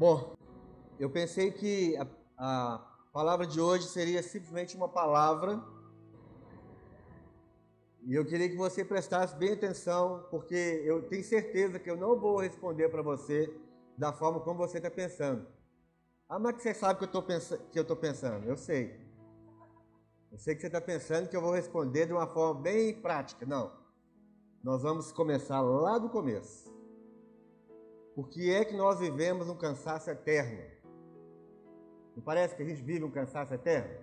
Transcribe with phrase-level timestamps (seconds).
[0.00, 0.34] Bom,
[0.98, 2.06] eu pensei que a,
[2.38, 2.78] a
[3.12, 5.62] palavra de hoje seria simplesmente uma palavra.
[8.06, 10.54] E eu queria que você prestasse bem atenção, porque
[10.86, 13.54] eu tenho certeza que eu não vou responder para você
[13.94, 15.46] da forma como você está pensando.
[16.26, 17.04] Ah, mas que você sabe que
[17.78, 18.48] eu estou pensando?
[18.48, 18.98] Eu sei.
[20.32, 23.44] Eu sei que você está pensando que eu vou responder de uma forma bem prática.
[23.44, 23.70] Não.
[24.64, 26.69] Nós vamos começar lá do começo.
[28.14, 30.62] Por que é que nós vivemos um cansaço eterno?
[32.16, 33.94] Não parece que a gente vive um cansaço eterno?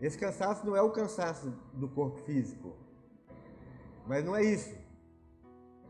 [0.00, 2.76] Esse cansaço não é o cansaço do corpo físico,
[4.06, 4.74] mas não é isso.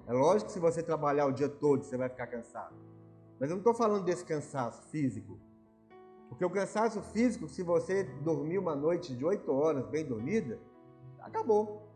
[0.06, 2.74] É lógico que se você trabalhar o dia todo você vai ficar cansado.
[3.38, 5.38] Mas eu não estou falando desse cansaço físico.
[6.28, 10.60] Porque o cansaço físico, se você dormir uma noite de 8 horas bem dormida,
[11.20, 11.93] acabou.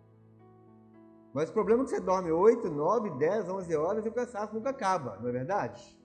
[1.32, 4.54] Mas o problema é que você dorme 8, 9, 10, 11 horas e o cansaço
[4.54, 5.98] nunca acaba, não é verdade?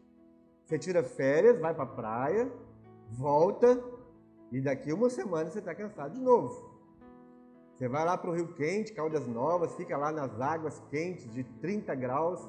[0.65, 2.51] Você tira férias, vai para a praia,
[3.09, 3.81] volta
[4.51, 6.71] e daqui uma semana você está cansado de novo.
[7.75, 11.43] Você vai lá para o Rio Quente, Caldas Novas, fica lá nas águas quentes de
[11.43, 12.47] 30 graus,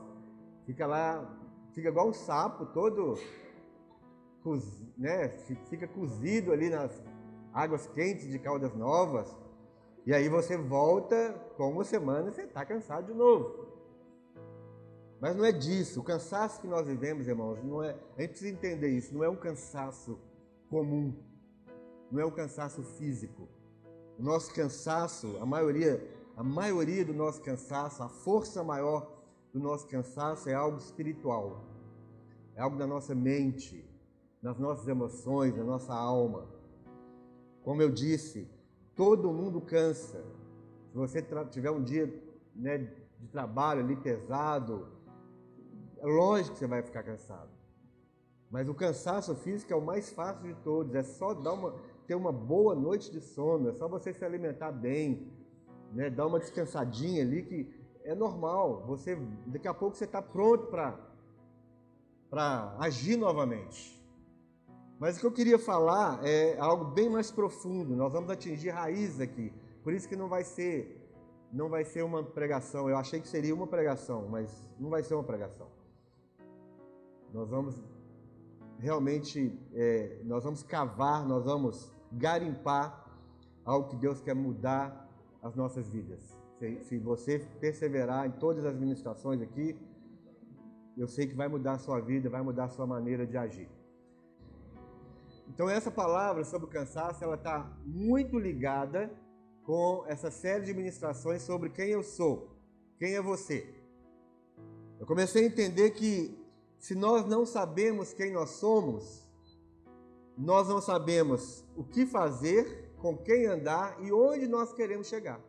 [0.66, 1.28] fica lá,
[1.72, 3.14] fica igual um sapo, todo,
[4.98, 5.28] né,
[5.70, 7.02] fica cozido ali nas
[7.52, 9.34] águas quentes de Caldas Novas.
[10.06, 13.68] E aí você volta com uma semana e você está cansado de novo.
[15.20, 16.00] Mas não é disso.
[16.00, 17.96] O cansaço que nós vivemos, irmãos, não é.
[18.16, 19.14] A gente precisa entender isso.
[19.14, 20.18] Não é um cansaço
[20.68, 21.14] comum.
[22.12, 23.48] Não é um cansaço físico.
[24.18, 29.10] O nosso cansaço, a maioria, a maioria do nosso cansaço, a força maior
[29.54, 31.64] do nosso cansaço é algo espiritual.
[32.54, 33.88] É algo da nossa mente,
[34.42, 36.46] nas nossas emoções, na nossa alma.
[37.62, 38.46] Como eu disse,
[38.94, 40.24] Todo mundo cansa.
[40.90, 42.12] Se você tiver um dia
[42.54, 42.78] né,
[43.18, 44.88] de trabalho ali pesado,
[45.98, 47.50] é lógico que você vai ficar cansado.
[48.50, 50.94] Mas o cansaço físico é o mais fácil de todos.
[50.94, 51.74] É só dar uma,
[52.06, 55.32] ter uma boa noite de sono, é só você se alimentar bem,
[55.92, 58.84] né, dar uma descansadinha ali que é normal.
[58.86, 59.16] Você
[59.46, 60.96] daqui a pouco você está pronto para
[62.30, 64.03] para agir novamente.
[64.98, 67.96] Mas o que eu queria falar é algo bem mais profundo.
[67.96, 69.52] Nós vamos atingir raízes aqui.
[69.82, 71.00] Por isso que não vai ser
[71.52, 72.90] não vai ser uma pregação.
[72.90, 75.68] Eu achei que seria uma pregação, mas não vai ser uma pregação.
[77.32, 77.80] Nós vamos
[78.78, 83.04] realmente é, nós vamos cavar, nós vamos garimpar
[83.64, 85.08] algo que Deus quer mudar
[85.42, 86.36] as nossas vidas.
[86.58, 89.76] Se, se você perseverar em todas as ministrações aqui,
[90.96, 93.68] eu sei que vai mudar a sua vida, vai mudar a sua maneira de agir.
[95.48, 99.10] Então essa palavra sobre o cansaço, ela está muito ligada
[99.62, 102.56] com essa série de ministrações sobre quem eu sou,
[102.98, 103.74] quem é você.
[104.98, 106.38] Eu comecei a entender que
[106.78, 109.28] se nós não sabemos quem nós somos,
[110.36, 115.40] nós não sabemos o que fazer, com quem andar e onde nós queremos chegar.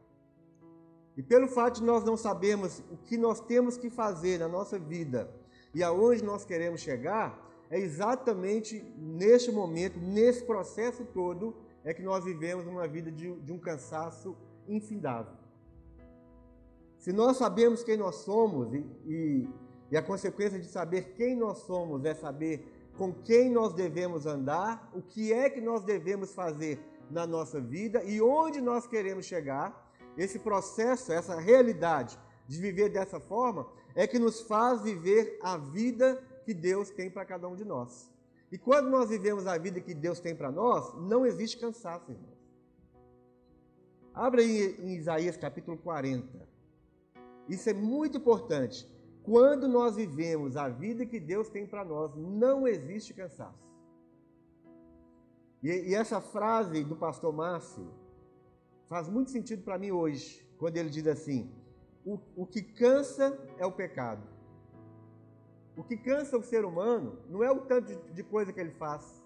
[1.17, 4.77] E pelo fato de nós não sabermos o que nós temos que fazer na nossa
[4.77, 5.33] vida
[5.73, 7.37] e aonde nós queremos chegar,
[7.69, 13.51] é exatamente neste momento, nesse processo todo, é que nós vivemos uma vida de, de
[13.51, 14.35] um cansaço
[14.67, 15.33] infindável.
[16.97, 19.49] Se nós sabemos quem nós somos e, e,
[19.91, 22.67] e a consequência de saber quem nós somos é saber
[22.97, 26.79] com quem nós devemos andar, o que é que nós devemos fazer
[27.11, 33.19] na nossa vida e onde nós queremos chegar, esse processo, essa realidade de viver dessa
[33.19, 37.65] forma, é que nos faz viver a vida que Deus tem para cada um de
[37.65, 38.09] nós.
[38.51, 42.35] E quando nós vivemos a vida que Deus tem para nós, não existe cansaço, irmãos.
[44.13, 46.47] Abra aí em Isaías capítulo 40.
[47.49, 48.87] Isso é muito importante.
[49.23, 53.65] Quando nós vivemos a vida que Deus tem para nós, não existe cansaço.
[55.63, 57.91] E, e, essa frase do pastor Márcio
[58.87, 61.51] faz muito sentido para mim hoje, quando ele diz assim:
[62.05, 64.21] o, o que cansa é o pecado,
[65.77, 69.21] o que cansa o ser humano não é o tanto de, coisa que ele faz,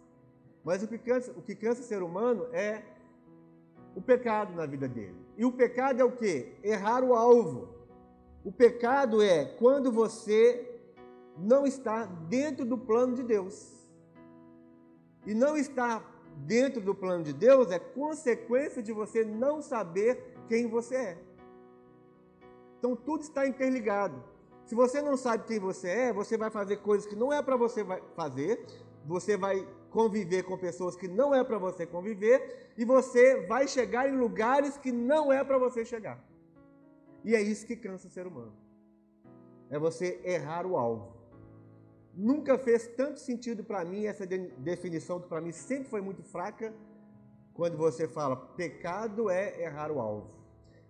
[0.63, 2.83] mas o que, cansa, o que cansa o ser humano é
[3.95, 5.15] o pecado na vida dele.
[5.37, 6.53] E o pecado é o que?
[6.63, 7.69] Errar o alvo.
[8.43, 10.79] O pecado é quando você
[11.37, 13.79] não está dentro do plano de Deus.
[15.25, 16.03] E não estar
[16.45, 21.17] dentro do plano de Deus é consequência de você não saber quem você é.
[22.77, 24.23] Então tudo está interligado.
[24.69, 27.57] Se você não sabe quem você é, você vai fazer coisas que não é para
[27.57, 27.83] você
[28.15, 28.63] fazer,
[29.03, 34.07] você vai conviver com pessoas que não é para você conviver e você vai chegar
[34.07, 36.23] em lugares que não é para você chegar.
[37.25, 38.53] E é isso que cansa o ser humano.
[39.71, 41.17] É você errar o alvo.
[42.13, 44.37] nunca fez tanto sentido para mim, essa de
[44.71, 46.71] definição que para mim sempre foi muito fraca,
[47.55, 50.29] quando você fala pecado é errar o alvo.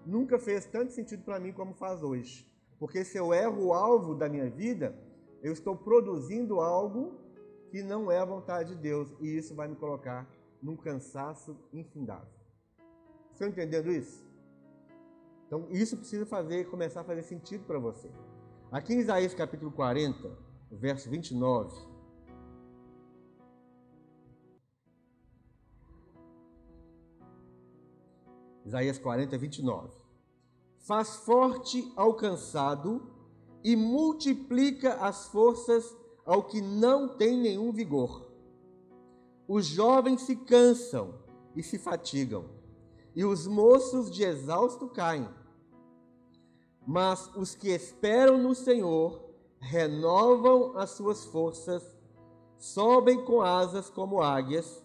[0.06, 2.50] Nunca fez tanto sentido para mim como faz hoje.
[2.80, 4.98] Porque se eu erro o alvo da minha vida,
[5.44, 7.20] eu estou produzindo algo
[7.70, 9.14] que não é a vontade de Deus.
[9.20, 10.28] E isso vai me colocar
[10.62, 12.40] num cansaço infindável.
[13.32, 14.28] Estão entendendo isso?
[15.46, 18.10] Então, isso precisa fazer, começar a fazer sentido para você.
[18.72, 20.38] Aqui em Isaías capítulo 40,
[20.72, 21.90] verso 29,
[28.66, 29.99] Isaías 40, 29.
[30.80, 33.02] Faz forte ao cansado
[33.64, 35.96] e multiplica as forças
[36.26, 38.28] ao que não tem nenhum vigor.
[39.48, 41.16] Os jovens se cansam
[41.56, 42.46] e se fatigam,
[43.16, 45.28] e os moços de exausto caem.
[46.88, 49.24] Mas os que esperam no Senhor
[49.60, 51.84] renovam as suas forças,
[52.58, 54.84] sobem com asas como águias,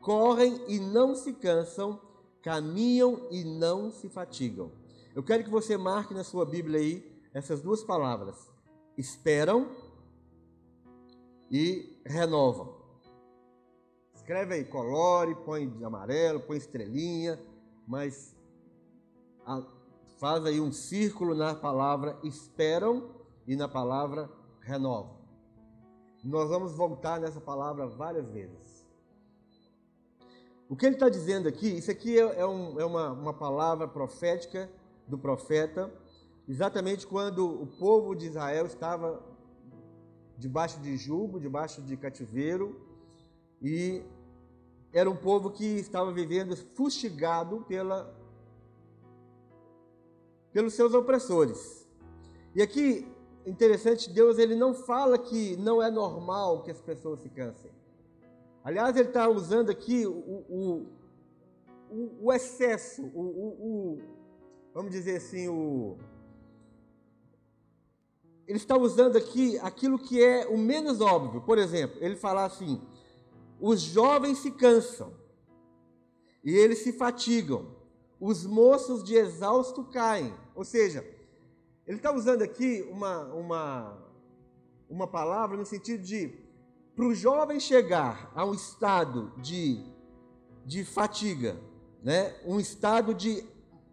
[0.00, 2.00] correm e não se cansam
[2.42, 4.70] caminham e não se fatigam.
[5.14, 8.50] Eu quero que você marque na sua Bíblia aí essas duas palavras:
[8.96, 9.68] esperam
[11.50, 12.78] e renovam.
[14.14, 17.40] Escreve aí, colore, põe de amarelo, põe estrelinha,
[17.88, 18.36] mas
[20.18, 23.10] faz aí um círculo na palavra esperam
[23.48, 24.30] e na palavra
[24.60, 25.18] renovam.
[26.22, 28.86] Nós vamos voltar nessa palavra várias vezes.
[30.68, 33.88] O que ele está dizendo aqui, isso aqui é, é, um, é uma, uma palavra
[33.88, 34.70] profética
[35.10, 35.92] do profeta,
[36.48, 39.22] exatamente quando o povo de Israel estava
[40.38, 42.80] debaixo de jugo, debaixo de cativeiro,
[43.60, 44.02] e
[44.92, 48.12] era um povo que estava vivendo fustigado pela,
[50.52, 51.86] pelos seus opressores.
[52.54, 53.06] E aqui,
[53.46, 57.70] interessante, Deus ele não fala que não é normal que as pessoas se cansem.
[58.64, 60.86] Aliás, ele está usando aqui o, o,
[61.90, 63.98] o, o excesso, o,
[64.74, 65.96] vamos dizer assim, o.
[68.46, 71.40] Ele está usando aqui aquilo que é o menos óbvio.
[71.40, 72.80] Por exemplo, ele fala assim:
[73.60, 75.12] os jovens se cansam
[76.42, 77.76] e eles se fatigam,
[78.18, 80.34] os moços de exausto caem.
[80.54, 81.04] Ou seja,
[81.86, 83.98] ele está usando aqui uma, uma,
[84.88, 86.32] uma palavra no sentido de
[86.94, 89.82] para o jovem chegar a um estado de,
[90.66, 91.58] de fatiga,
[92.02, 92.38] né?
[92.44, 93.42] um estado de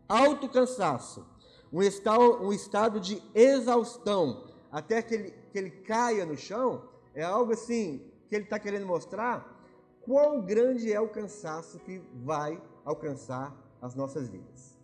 [0.08, 1.26] alto cansaço,
[1.72, 6.84] um estado, um estado de exaustão, até que ele, que ele caia no chão,
[7.14, 9.58] é algo assim que ele está querendo mostrar
[10.02, 14.78] quão grande é o cansaço que vai alcançar as nossas vidas.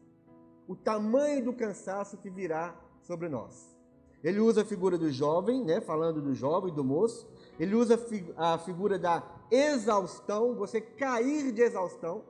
[0.68, 3.74] O tamanho do cansaço que virá sobre nós.
[4.24, 7.28] Ele usa a figura do jovem, né, falando do jovem, do moço,
[7.60, 8.00] ele usa
[8.38, 12.24] a figura da exaustão, você cair de exaustão.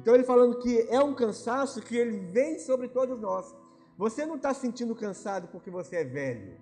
[0.00, 3.54] Então ele falando que é um cansaço que ele vem sobre todos nós.
[3.98, 6.56] Você não está sentindo cansado porque você é velho.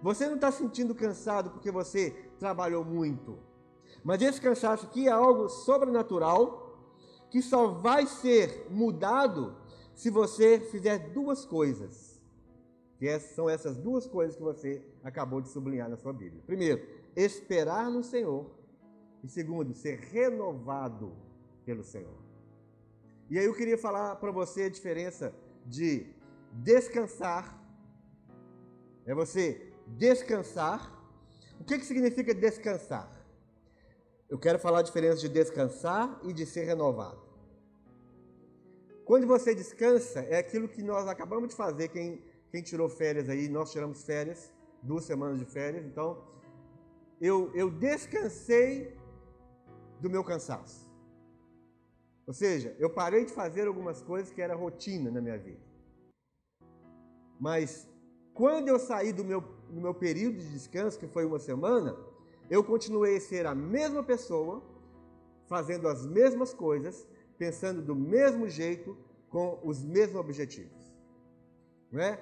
[0.00, 3.40] Você não está sentindo cansado porque você trabalhou muito.
[4.04, 6.78] Mas esse cansaço aqui é algo sobrenatural
[7.28, 9.56] que só vai ser mudado
[9.96, 12.22] se você fizer duas coisas.
[13.00, 16.40] Que são essas duas coisas que você acabou de sublinhar na sua Bíblia.
[16.46, 18.48] Primeiro, esperar no Senhor.
[19.24, 21.23] E segundo, ser renovado
[21.64, 22.18] pelo Senhor.
[23.30, 25.34] E aí eu queria falar para você a diferença
[25.66, 26.06] de
[26.52, 27.60] descansar.
[29.06, 30.92] É você descansar.
[31.60, 33.10] O que, que significa descansar?
[34.28, 37.22] Eu quero falar a diferença de descansar e de ser renovado.
[39.04, 41.88] Quando você descansa, é aquilo que nós acabamos de fazer.
[41.88, 42.22] Quem
[42.54, 46.24] quem tirou férias aí, nós tiramos férias, duas semanas de férias, então
[47.20, 48.96] eu, eu descansei
[50.00, 50.88] do meu cansaço.
[52.26, 55.60] Ou seja, eu parei de fazer algumas coisas que era rotina na minha vida.
[57.38, 57.86] Mas
[58.32, 61.96] quando eu saí do meu, do meu período de descanso, que foi uma semana,
[62.50, 64.62] eu continuei a ser a mesma pessoa,
[65.46, 68.96] fazendo as mesmas coisas, pensando do mesmo jeito,
[69.28, 70.94] com os mesmos objetivos.
[71.92, 72.20] Não é?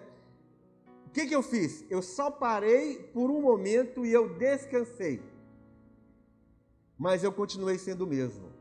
[1.06, 1.84] O que, que eu fiz?
[1.90, 5.22] Eu só parei por um momento e eu descansei.
[6.98, 8.51] Mas eu continuei sendo o mesmo,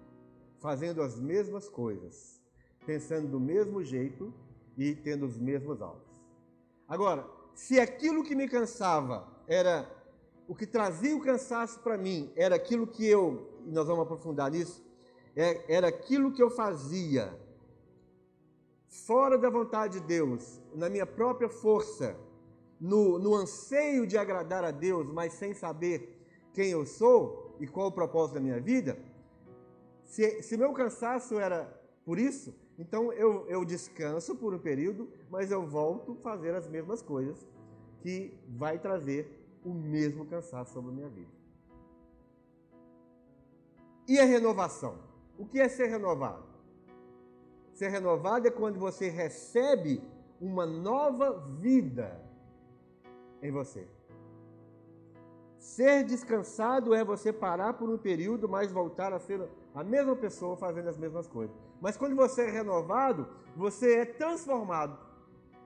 [0.61, 2.39] fazendo as mesmas coisas,
[2.85, 4.31] pensando do mesmo jeito
[4.77, 6.07] e tendo os mesmos alvos.
[6.87, 9.89] Agora, se aquilo que me cansava era
[10.47, 14.51] o que trazia o cansaço para mim, era aquilo que eu, e nós vamos aprofundar
[14.51, 14.85] nisso,
[15.35, 17.33] é, era aquilo que eu fazia
[18.87, 22.15] fora da vontade de Deus, na minha própria força,
[22.79, 26.21] no, no anseio de agradar a Deus, mas sem saber
[26.53, 28.97] quem eu sou e qual o propósito da minha vida,
[30.11, 35.49] se, se meu cansaço era por isso, então eu, eu descanso por um período, mas
[35.51, 37.47] eu volto a fazer as mesmas coisas
[38.01, 41.31] que vai trazer o mesmo cansaço sobre a minha vida.
[44.05, 44.97] E a renovação?
[45.37, 46.43] O que é ser renovado?
[47.71, 50.03] Ser renovado é quando você recebe
[50.41, 52.21] uma nova vida
[53.41, 53.87] em você.
[55.57, 60.57] Ser descansado é você parar por um período, mas voltar a ser a mesma pessoa
[60.57, 61.55] fazendo as mesmas coisas.
[61.79, 64.97] Mas quando você é renovado, você é transformado.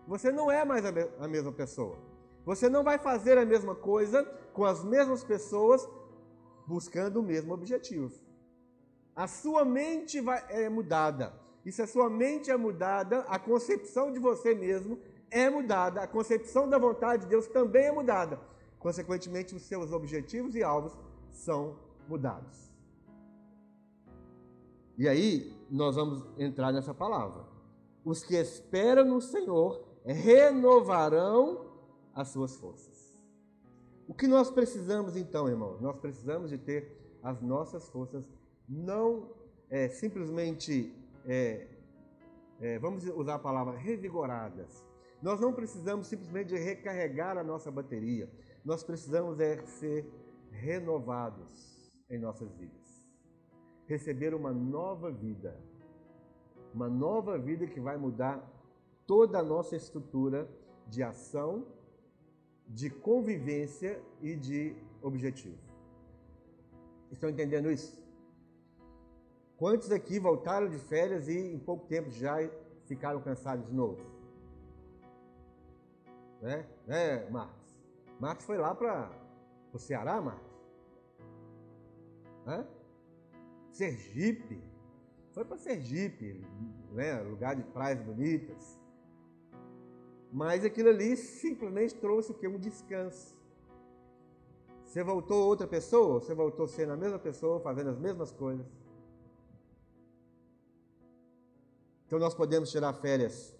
[0.08, 1.98] Você não é mais a mesma pessoa.
[2.46, 5.88] Você não vai fazer a mesma coisa com as mesmas pessoas
[6.68, 8.12] buscando o mesmo objetivo.
[9.16, 11.34] A sua mente vai, é mudada.
[11.66, 15.00] E se a sua mente é mudada, a concepção de você mesmo
[15.32, 18.40] é mudada, a concepção da vontade de Deus também é mudada.
[18.78, 20.96] Consequentemente, os seus objetivos e alvos
[21.32, 22.72] são mudados.
[24.98, 27.44] E aí, nós vamos entrar nessa palavra.
[28.04, 31.66] Os que esperam no Senhor renovarão
[32.14, 33.14] as suas forças.
[34.08, 35.82] O que nós precisamos então, irmãos?
[35.82, 38.24] Nós precisamos de ter as nossas forças
[38.70, 39.30] não
[39.70, 40.94] é, simplesmente,
[41.26, 41.68] é,
[42.62, 44.86] é, vamos usar a palavra, revigoradas.
[45.22, 48.30] Nós não precisamos simplesmente recarregar a nossa bateria.
[48.64, 50.06] Nós precisamos é ser
[50.52, 52.85] renovados em nossas vidas.
[53.88, 55.56] Receber uma nova vida.
[56.74, 58.44] Uma nova vida que vai mudar
[59.06, 60.50] toda a nossa estrutura
[60.88, 61.66] de ação,
[62.68, 65.58] de convivência e de objetivo.
[67.12, 68.04] Estão entendendo isso?
[69.58, 72.38] Quantos aqui voltaram de férias e em pouco tempo já
[72.86, 74.04] ficaram cansados de novo?
[76.42, 77.80] Né, né Marcos?
[78.20, 79.12] Marcos foi lá para
[79.72, 80.52] o Ceará, Marcos?
[82.46, 82.68] Hã?
[83.76, 84.64] Sergipe.
[85.34, 86.42] Foi para Sergipe,
[86.94, 87.22] né?
[87.22, 88.80] lugar de praias bonitas.
[90.32, 92.48] Mas aquilo ali simplesmente trouxe o que?
[92.48, 93.36] Um descanso.
[94.86, 96.22] Você voltou outra pessoa?
[96.22, 98.66] Você voltou sendo a mesma pessoa, fazendo as mesmas coisas.
[102.06, 103.54] Então nós podemos tirar férias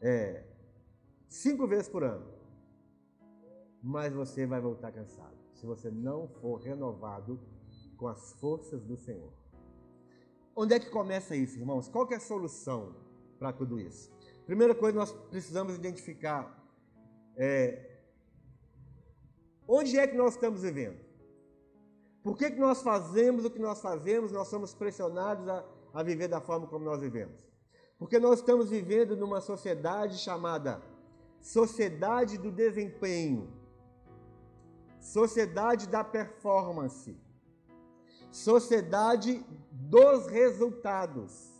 [0.00, 0.42] é,
[1.28, 2.26] cinco vezes por ano.
[3.82, 5.36] Mas você vai voltar cansado.
[5.52, 7.38] Se você não for renovado
[7.98, 9.39] com as forças do Senhor.
[10.62, 11.88] Onde é que começa isso, irmãos?
[11.88, 12.94] Qual é a solução
[13.38, 14.12] para tudo isso?
[14.44, 16.54] Primeira coisa, nós precisamos identificar
[17.34, 17.98] é,
[19.66, 21.00] onde é que nós estamos vivendo.
[22.22, 24.32] Por que, que nós fazemos o que nós fazemos?
[24.32, 25.64] Nós somos pressionados a,
[25.94, 27.42] a viver da forma como nós vivemos.
[27.98, 30.82] Porque nós estamos vivendo numa sociedade chamada
[31.40, 33.50] sociedade do desempenho,
[35.00, 37.18] sociedade da performance,
[38.30, 41.50] sociedade dos resultados.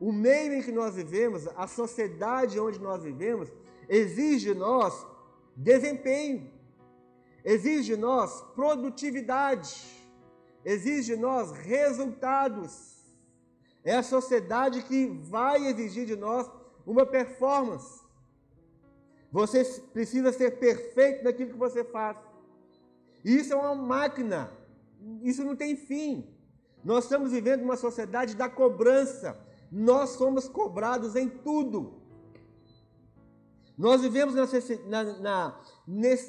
[0.00, 3.50] O meio em que nós vivemos, a sociedade onde nós vivemos,
[3.88, 5.06] exige de nós
[5.56, 6.50] desempenho,
[7.44, 9.84] exige de nós produtividade,
[10.64, 12.96] exige de nós resultados.
[13.82, 16.48] É a sociedade que vai exigir de nós
[16.86, 18.02] uma performance.
[19.32, 22.16] Você precisa ser perfeito naquilo que você faz.
[23.24, 24.50] Isso é uma máquina.
[25.22, 26.26] Isso não tem fim.
[26.84, 29.38] Nós estamos vivendo uma sociedade da cobrança.
[29.70, 32.00] Nós somos cobrados em tudo.
[33.76, 34.34] Nós vivemos
[34.86, 35.60] na, na,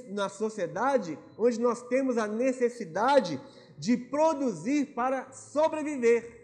[0.09, 3.41] na, sociedade onde nós temos a necessidade
[3.77, 6.39] de produzir para sobreviver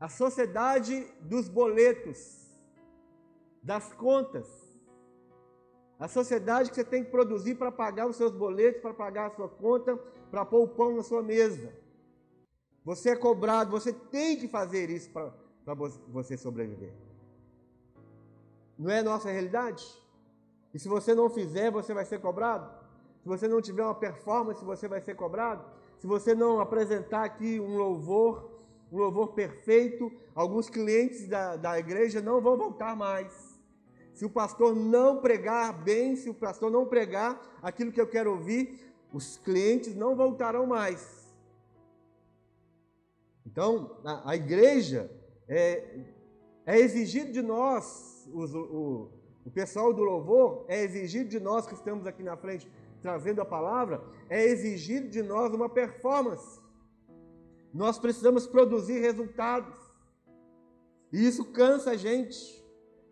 [0.00, 2.48] a sociedade dos boletos,
[3.62, 4.46] das contas.
[5.98, 9.30] A sociedade que você tem que produzir para pagar os seus boletos, para pagar a
[9.30, 9.98] sua conta,
[10.30, 11.72] para pôr o pão na sua mesa.
[12.84, 15.32] Você é cobrado, você tem que fazer isso para
[16.08, 16.92] você sobreviver.
[18.78, 19.84] Não é nossa realidade?
[20.72, 22.70] E se você não fizer, você vai ser cobrado?
[23.22, 25.64] Se você não tiver uma performance, você vai ser cobrado?
[25.98, 28.48] Se você não apresentar aqui um louvor,
[28.92, 33.47] um louvor perfeito, alguns clientes da, da igreja não vão voltar mais.
[34.18, 38.32] Se o pastor não pregar bem, se o pastor não pregar aquilo que eu quero
[38.32, 41.32] ouvir, os clientes não voltarão mais.
[43.46, 45.08] Então, a, a igreja
[45.46, 46.00] é,
[46.66, 49.08] é exigido de nós, os, o,
[49.46, 52.68] o pessoal do louvor, é exigido de nós que estamos aqui na frente
[53.00, 56.60] trazendo a palavra, é exigido de nós uma performance.
[57.72, 59.78] Nós precisamos produzir resultados.
[61.12, 62.57] E isso cansa a gente.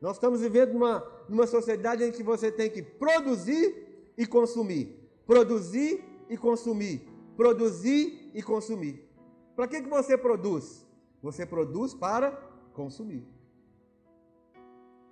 [0.01, 4.99] Nós estamos vivendo numa, numa sociedade em que você tem que produzir e consumir.
[5.27, 7.09] Produzir e consumir.
[7.37, 9.09] Produzir e consumir.
[9.55, 10.87] Para que, que você produz?
[11.23, 12.31] Você produz para
[12.75, 13.27] consumir.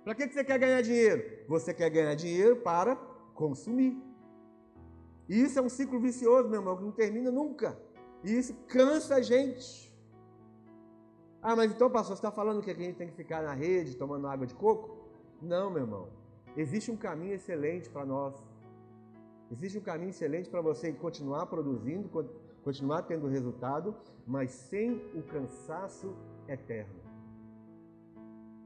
[0.03, 1.23] Para que, que você quer ganhar dinheiro?
[1.47, 2.95] Você quer ganhar dinheiro para
[3.33, 3.99] consumir.
[5.27, 7.77] E isso é um ciclo vicioso, meu irmão, que não termina nunca.
[8.23, 9.84] E isso cansa a gente.
[11.47, 13.95] Ah, mas então, pastor, você está falando que a gente tem que ficar na rede
[13.95, 14.97] tomando água de coco?
[15.39, 16.07] Não, meu irmão.
[16.57, 18.33] Existe um caminho excelente para nós.
[19.51, 22.09] Existe um caminho excelente para você continuar produzindo,
[22.63, 26.15] continuar tendo resultado, mas sem o cansaço
[26.47, 26.99] eterno.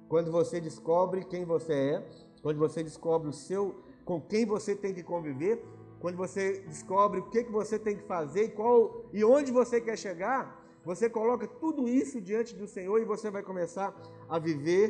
[0.08, 2.10] Quando você descobre quem você é,
[2.42, 5.62] quando você descobre o seu, com quem você tem que conviver,
[6.00, 9.82] quando você descobre o que, que você tem que fazer e qual e onde você
[9.82, 10.59] quer chegar,
[10.90, 13.96] você coloca tudo isso diante do Senhor e você vai começar
[14.28, 14.90] a viver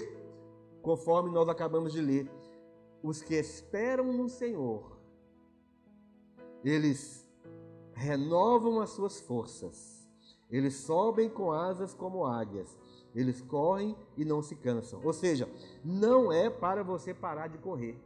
[0.81, 2.31] conforme nós acabamos de ler.
[3.03, 4.97] Os que esperam no Senhor,
[6.63, 7.27] eles
[7.91, 10.09] renovam as suas forças,
[10.49, 12.77] eles sobem com asas como águias,
[13.13, 15.01] eles correm e não se cansam.
[15.03, 15.49] Ou seja,
[15.83, 17.99] não é para você parar de correr.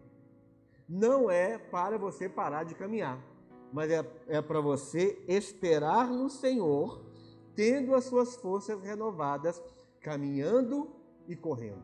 [0.90, 3.24] Não é para você parar de caminhar.
[3.72, 7.13] Mas é, é para você esperar no Senhor,
[7.56, 9.62] tendo as suas forças renovadas,
[10.00, 10.90] caminhando
[11.28, 11.84] e correndo.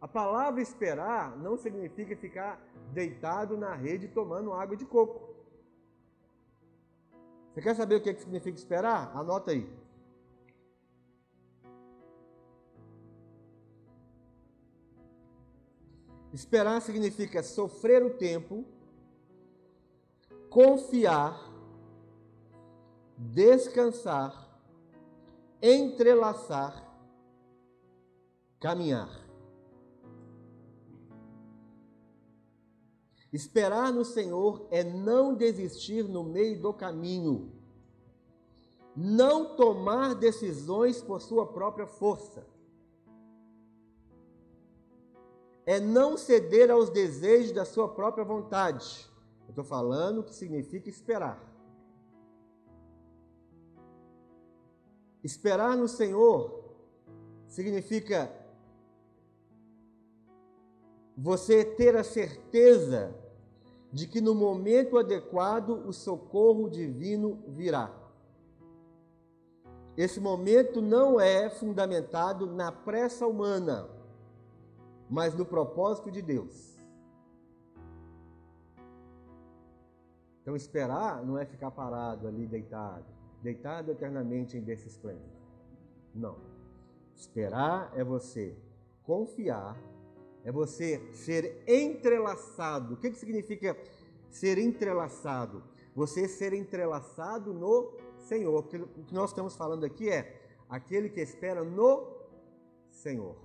[0.00, 5.34] A palavra esperar não significa ficar deitado na rede tomando água de coco.
[7.52, 9.16] Você quer saber o que significa esperar?
[9.16, 9.68] Anota aí.
[16.32, 18.64] Esperar significa sofrer o tempo,
[20.48, 21.50] confiar,
[23.18, 24.48] descansar,
[25.60, 26.88] entrelaçar,
[28.60, 29.26] caminhar.
[33.32, 37.52] Esperar no Senhor é não desistir no meio do caminho,
[38.96, 42.46] não tomar decisões por sua própria força
[45.68, 49.06] é não ceder aos desejos da sua própria vontade.
[49.42, 51.47] Eu estou falando que significa esperar.
[55.22, 56.64] Esperar no Senhor
[57.46, 58.32] significa
[61.16, 63.14] você ter a certeza
[63.92, 67.92] de que no momento adequado o socorro divino virá.
[69.96, 73.98] Esse momento não é fundamentado na pressa humana
[75.08, 76.76] mas no propósito de Deus.
[80.42, 83.04] Então, esperar não é ficar parado ali, deitado,
[83.42, 85.30] deitado eternamente em berço esplêndido.
[86.14, 86.38] Não.
[87.16, 88.56] Esperar é você
[89.02, 89.76] confiar,
[90.44, 92.94] é você ser entrelaçado.
[92.94, 93.76] O que, que significa
[94.30, 95.62] ser entrelaçado?
[95.94, 98.60] Você ser entrelaçado no Senhor.
[98.60, 102.06] O que nós estamos falando aqui é aquele que espera no
[102.90, 103.36] Senhor.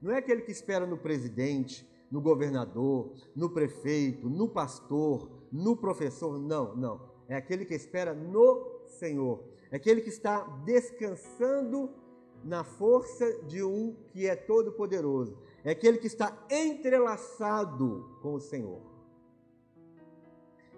[0.00, 6.38] Não é aquele que espera no presidente, no governador, no prefeito, no pastor, no professor.
[6.38, 7.08] Não, não.
[7.28, 9.44] É aquele que espera no Senhor.
[9.70, 11.90] É aquele que está descansando
[12.44, 15.36] na força de um que é todo-poderoso.
[15.64, 18.80] É aquele que está entrelaçado com o Senhor.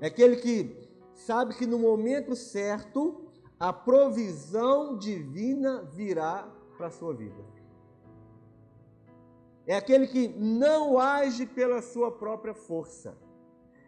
[0.01, 3.27] É aquele que sabe que no momento certo
[3.59, 7.61] a provisão divina virá para a sua vida
[9.70, 13.16] é aquele que não age pela sua própria força,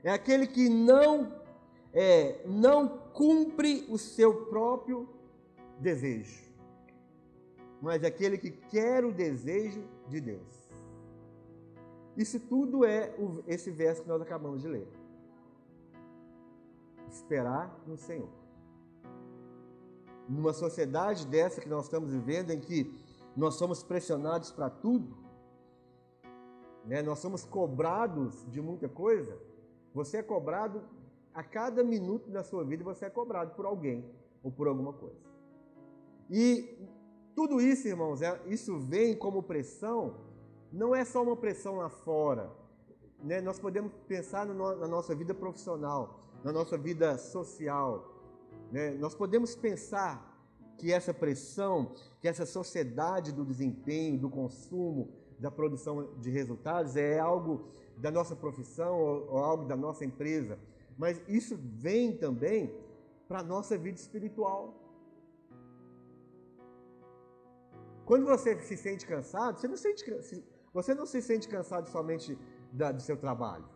[0.04, 1.41] é aquele que não
[1.92, 5.09] é, não cumpre o seu próprio
[5.78, 6.42] desejo,
[7.81, 10.62] mas aquele que quer o desejo de Deus.
[12.16, 14.88] Isso tudo é o, esse verso que nós acabamos de ler.
[17.11, 18.28] Esperar no Senhor.
[20.28, 22.94] Numa sociedade dessa que nós estamos vivendo, em que
[23.37, 25.16] nós somos pressionados para tudo,
[26.85, 27.02] né?
[27.02, 29.38] nós somos cobrados de muita coisa,
[29.94, 30.83] você é cobrado
[31.35, 34.05] a cada minuto da sua vida, você é cobrado por alguém
[34.42, 35.16] ou por alguma coisa.
[36.31, 36.79] E
[37.35, 40.16] tudo isso, irmãos, é, isso vem como pressão,
[40.73, 42.51] não é só uma pressão lá fora.
[43.23, 43.40] Né?
[43.40, 48.11] Nós podemos pensar no, na nossa vida profissional, na nossa vida social.
[48.71, 48.90] Né?
[48.92, 50.31] Nós podemos pensar
[50.79, 57.18] que essa pressão, que essa sociedade do desempenho, do consumo, da produção de resultados, é
[57.18, 60.59] algo da nossa profissão ou, ou algo da nossa empresa.
[60.96, 62.72] Mas isso vem também
[63.28, 64.78] para a nossa vida espiritual.
[68.05, 72.38] Quando você se sente cansado, você não, sente, você não se sente cansado somente
[72.72, 73.68] da, do seu trabalho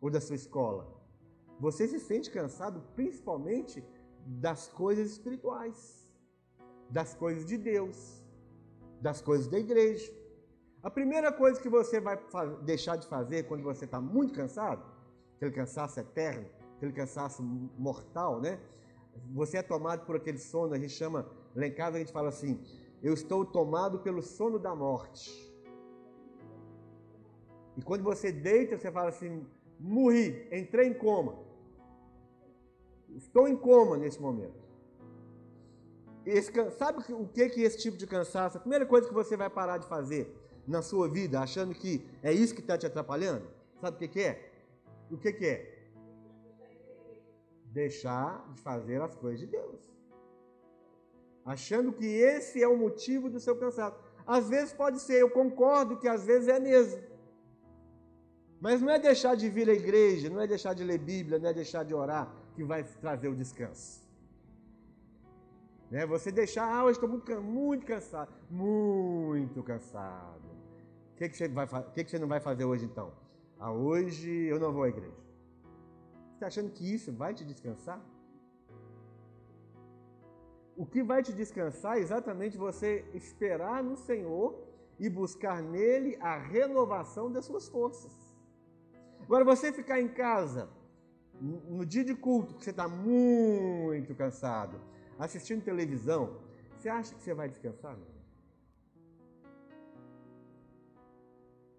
[0.00, 0.92] ou da sua escola.
[1.60, 3.84] Você se sente cansado principalmente
[4.26, 6.08] das coisas espirituais,
[6.90, 8.24] das coisas de Deus,
[9.00, 10.12] das coisas da igreja.
[10.82, 12.18] A primeira coisa que você vai
[12.62, 14.84] deixar de fazer quando você está muito cansado,
[15.36, 17.42] aquele cansaço eterno, aquele cansaço
[17.78, 18.60] mortal, né?
[19.34, 22.28] Você é tomado por aquele sono, a gente chama, lá em casa a gente fala
[22.28, 22.60] assim,
[23.02, 25.30] eu estou tomado pelo sono da morte.
[27.76, 29.46] E quando você deita, você fala assim,
[29.78, 31.38] morri, entrei em coma.
[33.14, 34.64] Estou em coma nesse momento.
[36.24, 38.58] Esse, sabe o que que esse tipo de cansaço?
[38.58, 40.34] A primeira coisa que você vai parar de fazer
[40.66, 43.46] na sua vida, achando que é isso que está te atrapalhando,
[43.80, 44.52] sabe o que, é?
[45.10, 45.75] O que é?
[47.82, 49.82] Deixar de fazer as coisas de Deus.
[51.44, 53.98] Achando que esse é o motivo do seu cansaço.
[54.26, 57.02] Às vezes pode ser, eu concordo que às vezes é mesmo.
[58.64, 61.50] Mas não é deixar de vir à igreja, não é deixar de ler Bíblia, não
[61.50, 64.02] é deixar de orar que vai trazer o descanso.
[65.90, 66.06] Né?
[66.06, 70.48] Você deixar, ah, hoje estou muito, muito cansado, muito cansado.
[71.12, 71.46] O que, que, você
[71.94, 73.12] que, que você não vai fazer hoje então?
[73.60, 75.25] Ah, hoje eu não vou à igreja.
[76.36, 77.98] Está achando que isso vai te descansar?
[80.76, 84.62] O que vai te descansar é exatamente você esperar no Senhor
[84.98, 88.12] e buscar nele a renovação das suas forças.
[89.22, 90.68] Agora, você ficar em casa,
[91.40, 94.78] no dia de culto, que você está muito cansado,
[95.18, 96.36] assistindo televisão,
[96.76, 97.96] você acha que você vai descansar?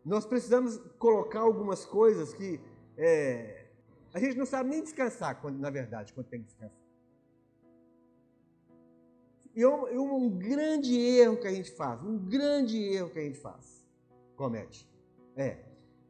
[0.04, 2.60] Nós precisamos colocar algumas coisas que
[2.98, 3.57] é,
[4.17, 6.77] a gente não sabe nem descansar, quando, na verdade, quando tem que descansar.
[9.56, 13.39] E um, um grande erro que a gente faz, um grande erro que a gente
[13.39, 13.88] faz,
[14.36, 14.88] comete,
[15.36, 15.65] é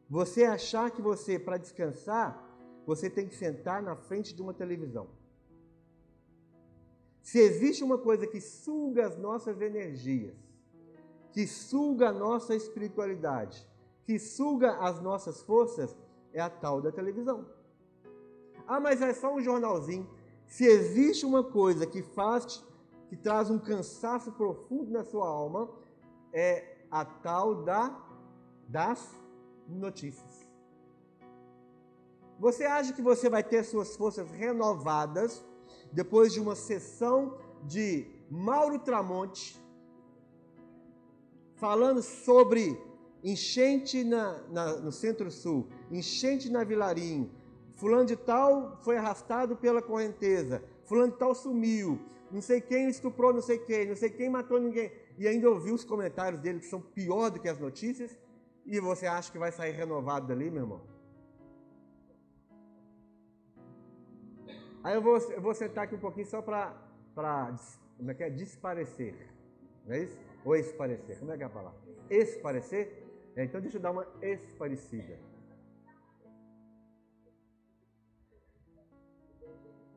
[0.10, 2.44] você achar que você, para descansar,
[2.86, 5.08] você tem que sentar na frente de uma televisão.
[7.22, 10.36] Se existe uma coisa que suga as nossas energias,
[11.34, 13.68] que suga a nossa espiritualidade,
[14.06, 15.96] que suga as nossas forças,
[16.32, 17.46] é a tal da televisão.
[18.68, 20.08] Ah, mas é só um jornalzinho.
[20.46, 22.64] Se existe uma coisa que faz,
[23.10, 25.70] que traz um cansaço profundo na sua alma,
[26.34, 28.04] é a tal da
[28.68, 29.10] das
[29.68, 30.46] notícias.
[32.40, 35.44] Você acha que você vai ter suas forças renovadas
[35.92, 39.60] depois de uma sessão de Mauro Tramonte,
[41.56, 42.80] falando sobre
[43.24, 47.32] enchente na, na, no Centro-Sul, enchente na Vilarinho,
[47.78, 53.32] fulano de tal foi arrastado pela correnteza, fulano de tal sumiu, não sei quem estuprou
[53.32, 56.66] não sei quem, não sei quem matou ninguém, e ainda ouviu os comentários dele que
[56.66, 58.18] são pior do que as notícias,
[58.66, 60.82] e você acha que vai sair renovado dali, meu irmão?
[64.84, 66.76] Aí eu vou, eu vou sentar aqui um pouquinho só para,
[67.98, 68.30] como é que é?
[68.30, 69.16] Desparecer.
[69.86, 70.18] Não é isso?
[70.44, 71.20] Ou esparecer.
[71.20, 71.80] Como é que é a palavra?
[72.10, 73.04] Esparecer?
[73.36, 75.18] É, então deixa eu dar uma esparecida.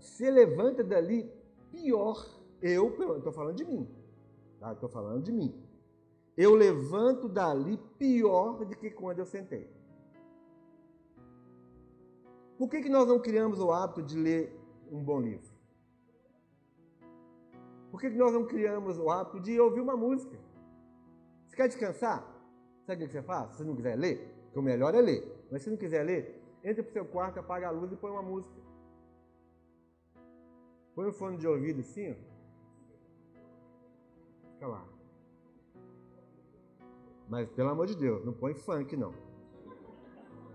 [0.00, 1.30] Se levanta dali
[1.70, 2.26] pior.
[2.60, 3.88] Eu, estou falando de mim.
[4.58, 4.72] Tá?
[4.72, 5.54] Estou falando de mim.
[6.36, 9.70] Eu levanto dali pior do que quando eu sentei.
[12.58, 14.54] Por que, que nós não criamos o hábito de ler
[14.90, 15.50] um bom livro?
[17.90, 20.38] Por que nós não criamos o hábito de ouvir uma música?
[21.46, 22.22] Você quer descansar?
[22.86, 23.52] Sabe o que você faz?
[23.52, 25.46] Se você não quiser ler, porque o melhor é ler.
[25.50, 28.10] Mas se não quiser ler, entra para o seu quarto, apaga a luz e põe
[28.10, 28.59] uma música.
[30.94, 32.14] Põe um fone de ouvido assim, ó.
[34.52, 34.86] Fica lá.
[37.28, 39.14] Mas pelo amor de Deus, não põe funk não.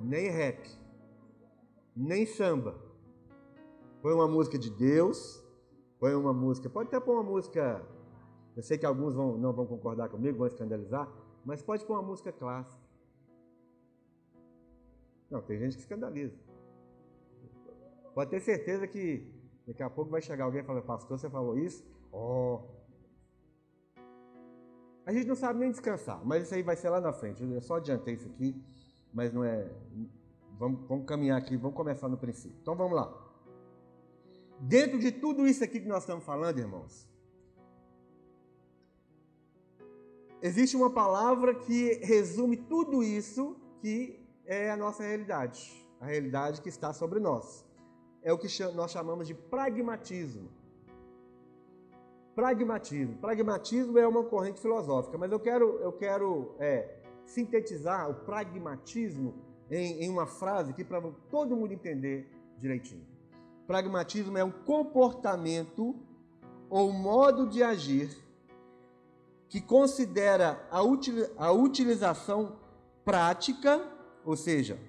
[0.02, 0.70] Nem rap.
[1.96, 2.76] Nem samba.
[4.02, 5.44] Põe uma música de Deus,
[6.00, 7.84] põe uma música, pode até pôr uma música,
[8.56, 11.12] eu sei que alguns vão, não vão concordar comigo, vão escandalizar,
[11.44, 12.84] mas pode pôr uma música clássica.
[15.32, 16.38] Não, tem gente que escandaliza.
[18.14, 19.35] Pode ter certeza que
[19.66, 21.84] daqui a pouco vai chegar alguém e falar, pastor, você falou isso?
[22.12, 22.56] Ó.
[22.56, 22.76] Oh.
[25.06, 27.44] A gente não sabe nem descansar, mas isso aí vai ser lá na frente.
[27.44, 28.60] Eu só adiantei isso aqui,
[29.14, 29.72] mas não é.
[30.58, 32.58] Vamos, vamos caminhar aqui, vamos começar no princípio.
[32.62, 33.14] Então vamos lá.
[34.60, 37.08] Dentro de tudo isso aqui que nós estamos falando, irmãos,
[40.42, 46.70] existe uma palavra que resume tudo isso que é a nossa realidade, a realidade que
[46.70, 47.66] está sobre nós.
[48.26, 50.50] É o que nós chamamos de pragmatismo.
[52.36, 53.16] pragmatismo.
[53.18, 59.36] Pragmatismo é uma corrente filosófica, mas eu quero, eu quero é, sintetizar o pragmatismo
[59.70, 63.06] em, em uma frase aqui para todo mundo entender direitinho.
[63.68, 65.96] Pragmatismo é um comportamento
[66.68, 68.10] ou modo de agir
[69.48, 72.58] que considera a, util, a utilização
[73.04, 73.80] prática,
[74.26, 74.80] ou seja,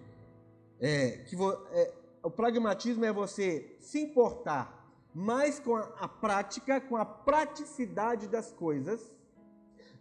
[0.80, 1.92] é, que vo, é,
[2.26, 4.84] o pragmatismo é você se importar
[5.14, 9.14] mais com a, a prática, com a praticidade das coisas,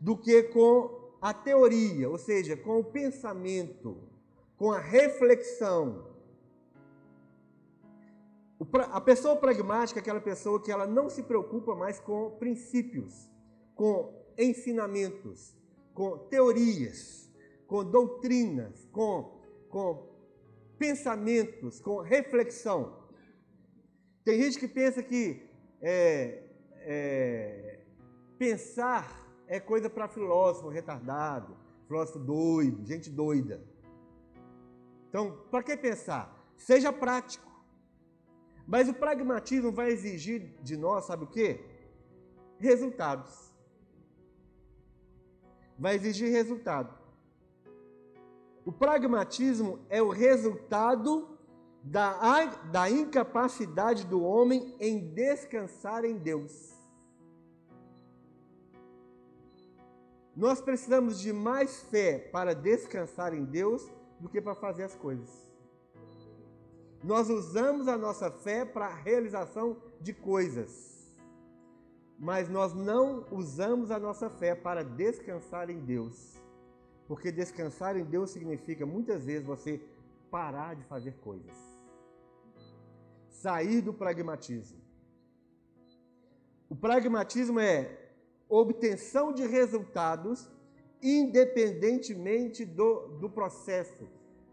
[0.02, 3.96] do que com a teoria, ou seja, com o pensamento,
[4.58, 6.08] com a reflexão.
[8.92, 13.30] A pessoa pragmática é aquela pessoa que ela não se preocupa mais com princípios,
[13.76, 15.56] com ensinamentos,
[15.94, 17.32] com teorias,
[17.68, 20.15] com doutrinas, com, com
[20.78, 23.04] pensamentos, com reflexão.
[24.24, 25.42] Tem gente que pensa que
[25.82, 26.44] é,
[26.82, 27.80] é,
[28.38, 31.56] pensar é coisa para filósofo retardado,
[31.88, 33.64] filósofo doido, gente doida.
[35.10, 36.36] Então, para que pensar?
[36.58, 37.46] Seja prático.
[38.68, 41.64] Mas o pragmatismo vai exigir de nós, sabe o quê?
[42.58, 43.54] Resultados.
[45.78, 47.05] Vai exigir resultado.
[48.66, 51.38] O pragmatismo é o resultado
[51.84, 56.74] da, da incapacidade do homem em descansar em Deus.
[60.36, 63.88] Nós precisamos de mais fé para descansar em Deus
[64.20, 65.30] do que para fazer as coisas.
[67.04, 71.16] Nós usamos a nossa fé para a realização de coisas,
[72.18, 76.45] mas nós não usamos a nossa fé para descansar em Deus.
[77.08, 79.82] Porque descansar em Deus significa muitas vezes você
[80.32, 81.56] parar de fazer coisas.
[83.30, 84.80] Sair do pragmatismo.
[86.68, 88.12] O pragmatismo é
[88.50, 90.50] obtenção de resultados
[91.02, 94.10] independentemente do, do processo,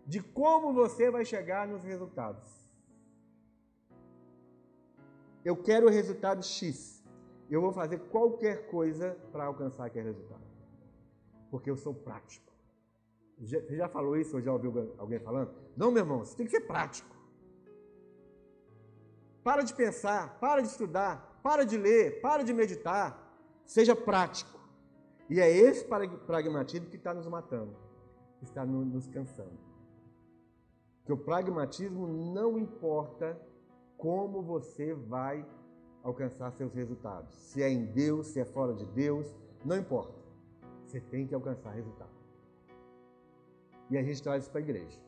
[0.06, 2.46] de como você vai chegar nos resultados.
[5.42, 7.02] Eu quero o resultado X.
[7.50, 10.51] Eu vou fazer qualquer coisa para alcançar aquele resultado
[11.52, 12.50] porque eu sou prático.
[13.38, 15.52] Você já falou isso ou já ouviu alguém falando?
[15.76, 17.14] Não, meu irmão, você tem que ser prático.
[19.44, 23.36] Para de pensar, para de estudar, para de ler, para de meditar.
[23.66, 24.58] Seja prático.
[25.28, 27.76] E é esse pragmatismo que está nos matando,
[28.38, 29.58] que está nos cansando.
[31.04, 33.38] Que o pragmatismo não importa
[33.98, 35.46] como você vai
[36.02, 37.34] alcançar seus resultados.
[37.34, 39.34] Se é em Deus, se é fora de Deus,
[39.64, 40.21] não importa.
[40.92, 42.12] Você tem que alcançar resultado.
[43.88, 45.00] E a gente traz isso para a igreja.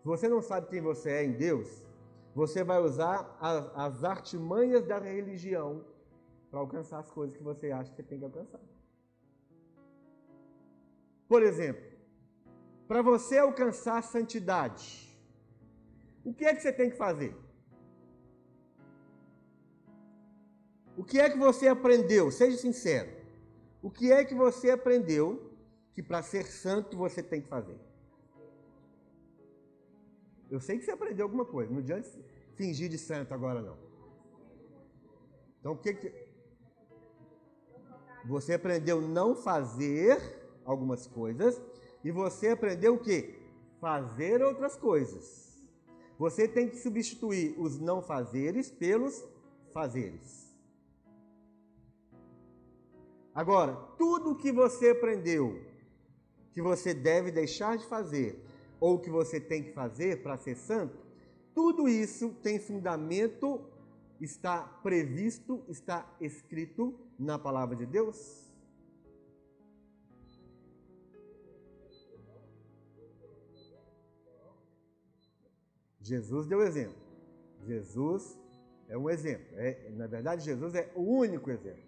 [0.00, 1.86] Se você não sabe quem você é em Deus,
[2.34, 5.84] você vai usar as, as artimanhas da religião
[6.50, 8.60] para alcançar as coisas que você acha que você tem que alcançar.
[11.28, 11.84] Por exemplo,
[12.88, 15.16] para você alcançar a santidade,
[16.24, 17.36] o que é que você tem que fazer?
[20.96, 22.32] O que é que você aprendeu?
[22.32, 23.15] Seja sincero.
[23.82, 25.52] O que é que você aprendeu
[25.94, 27.78] que para ser santo você tem que fazer?
[30.50, 32.08] Eu sei que você aprendeu alguma coisa, não adianta
[32.54, 33.76] fingir de santo agora não.
[35.60, 36.26] Então o que que
[38.24, 40.18] você aprendeu não fazer
[40.64, 41.60] algumas coisas
[42.04, 43.38] e você aprendeu o que?
[43.80, 45.64] Fazer outras coisas.
[46.18, 49.24] Você tem que substituir os não fazeres pelos
[49.72, 50.45] fazeres.
[53.36, 55.62] Agora, tudo que você aprendeu
[56.54, 58.42] que você deve deixar de fazer
[58.80, 60.96] ou que você tem que fazer para ser santo,
[61.54, 63.62] tudo isso tem fundamento,
[64.18, 68.50] está previsto, está escrito na palavra de Deus?
[76.00, 76.96] Jesus deu exemplo.
[77.66, 78.38] Jesus
[78.88, 79.46] é um exemplo.
[79.58, 81.85] É, na verdade, Jesus é o único exemplo.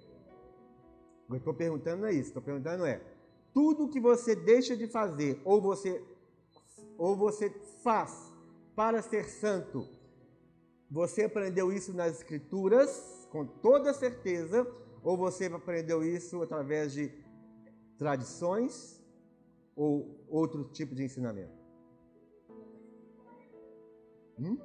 [1.28, 3.02] Eu estou perguntando é isso, estou perguntando é,
[3.52, 6.02] tudo que você deixa de fazer ou você
[6.96, 7.50] ou você
[7.82, 8.32] faz
[8.74, 9.88] para ser santo,
[10.90, 14.66] você aprendeu isso nas escrituras com toda certeza
[15.02, 17.12] ou você aprendeu isso através de
[17.98, 19.02] tradições
[19.76, 21.56] ou outro tipo de ensinamento?
[24.38, 24.58] Hum?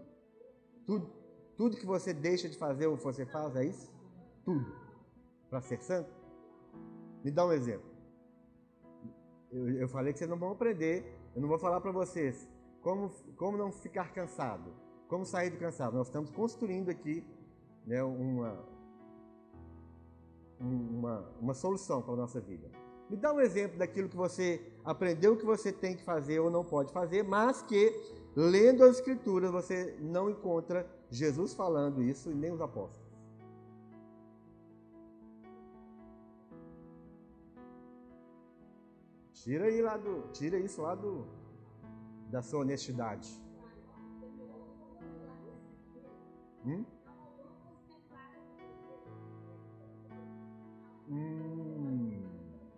[0.86, 1.12] Tudo,
[1.58, 3.92] tudo que você deixa de fazer ou você faz é isso?
[4.46, 4.66] Tudo.
[5.50, 6.23] Para ser santo?
[7.24, 7.90] Me dá um exemplo.
[9.52, 11.18] Eu, eu falei que vocês não vão aprender.
[11.36, 12.48] Eu não vou falar para vocês
[12.82, 14.72] como, como não ficar cansado,
[15.08, 15.96] como sair do cansado.
[15.96, 17.26] Nós estamos construindo aqui
[17.86, 18.66] né, uma,
[20.60, 22.70] uma, uma solução para a nossa vida.
[23.10, 26.64] Me dá um exemplo daquilo que você aprendeu que você tem que fazer ou não
[26.64, 27.94] pode fazer, mas que,
[28.36, 33.03] lendo as Escrituras, você não encontra Jesus falando isso e nem os apóstolos.
[39.44, 41.28] Tira aí lá do, tira isso lá do
[42.32, 43.30] da sua honestidade.
[46.66, 46.86] Hum?
[51.10, 52.24] Hum,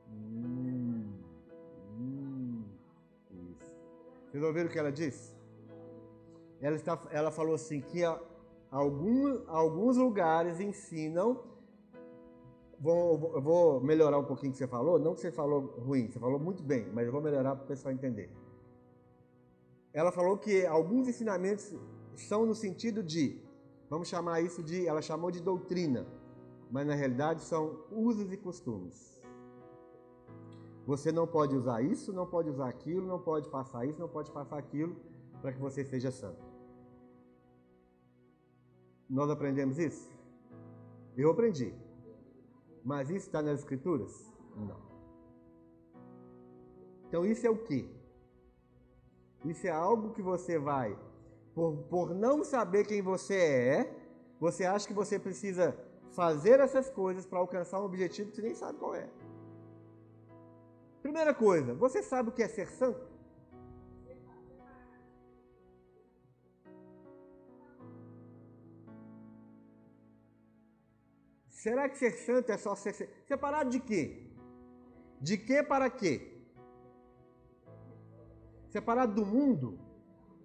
[0.10, 1.14] hum,
[2.00, 2.64] hum,
[3.32, 3.72] isso.
[4.32, 5.36] Vocês ouviram o que ela disse?
[6.60, 8.02] Ela, está, ela falou assim que
[8.72, 11.44] algum, alguns lugares ensinam.
[12.80, 15.00] Vou, vou melhorar um pouquinho o que você falou.
[15.00, 17.68] Não que você falou ruim, você falou muito bem, mas eu vou melhorar para o
[17.68, 18.30] pessoal entender.
[19.94, 21.74] Ela falou que alguns ensinamentos
[22.16, 23.42] são no sentido de,
[23.90, 26.06] vamos chamar isso de, ela chamou de doutrina
[26.72, 29.22] mas na realidade são usos e costumes.
[30.86, 34.32] Você não pode usar isso, não pode usar aquilo, não pode passar isso, não pode
[34.32, 34.96] passar aquilo
[35.42, 36.44] para que você seja santo.
[39.10, 40.12] Nós aprendemos isso?
[41.16, 41.74] Eu aprendi.
[42.86, 44.32] Mas isso está nas Escrituras?
[44.56, 44.80] Não.
[47.08, 47.90] Então isso é o que?
[49.44, 50.98] Isso é algo que você vai,
[51.56, 53.98] por, por não saber quem você é,
[54.40, 55.76] você acha que você precisa
[56.12, 59.10] fazer essas coisas para alcançar um objetivo que você nem sabe qual é.
[61.02, 63.15] Primeira coisa, você sabe o que é ser santo?
[71.66, 72.94] Será que ser santo é só ser
[73.28, 74.30] separado de quê?
[75.20, 76.14] De quê para quê?
[78.70, 79.80] Separado do mundo?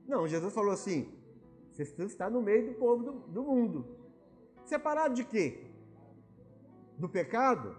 [0.08, 1.12] Não, Jesus falou assim:
[1.72, 3.84] você está no meio do povo do, do mundo.
[4.64, 5.70] Separado de quê?
[6.96, 7.76] Do pecado?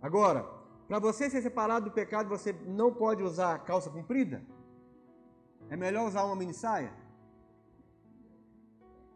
[0.00, 0.42] Agora,
[0.88, 4.42] para você ser separado do pecado, você não pode usar calça comprida?
[5.70, 6.92] É melhor usar uma mini saia?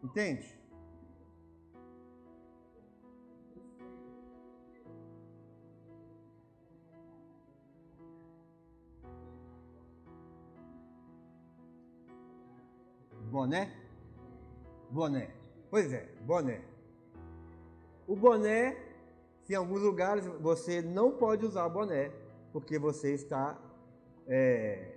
[0.01, 0.56] Entende?
[13.37, 13.71] Boné?
[14.89, 15.29] Boné.
[15.69, 16.59] Pois é, boné.
[18.07, 18.75] O boné,
[19.47, 22.11] em alguns lugares você não pode usar boné,
[22.51, 23.55] porque você está,
[24.27, 24.95] é,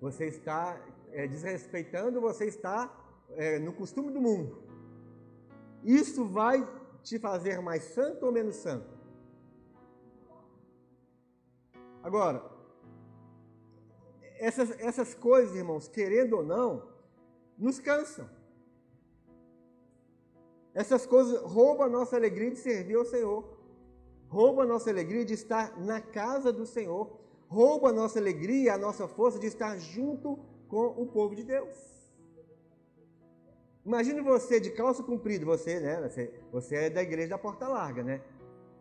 [0.00, 2.96] você está é, desrespeitando, você está
[3.30, 4.62] é, no costume do mundo.
[5.82, 6.64] Isso vai
[7.02, 8.86] te fazer mais santo ou menos santo?
[12.04, 12.40] Agora,
[14.38, 16.93] essas, essas coisas, irmãos, querendo ou não,
[17.58, 18.28] nos cansam.
[20.74, 23.44] Essas coisas roubam a nossa alegria de servir ao Senhor.
[24.28, 27.20] Rouba a nossa alegria de estar na casa do Senhor.
[27.46, 30.38] Rouba a nossa alegria, a nossa força de estar junto
[30.68, 31.94] com o povo de Deus.
[33.86, 36.00] Imagine você de calça comprida, você, né?
[36.08, 38.22] Você, você é da igreja da Porta Larga, né?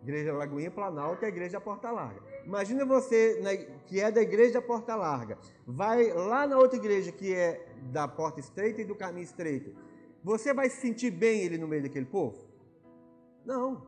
[0.04, 2.22] Igreja Lagoinha Planalto é a igreja Porta Larga.
[2.46, 7.34] Imagina você né, que é da igreja Porta Larga, vai lá na outra igreja que
[7.34, 9.74] é da Porta Estreita e do Caminho Estreito
[10.24, 12.38] você vai se sentir bem ele no meio daquele povo?
[13.46, 13.86] Não.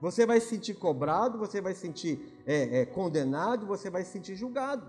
[0.00, 4.12] Você vai se sentir cobrado, você vai se sentir é, é, condenado, você vai se
[4.12, 4.86] sentir julgado.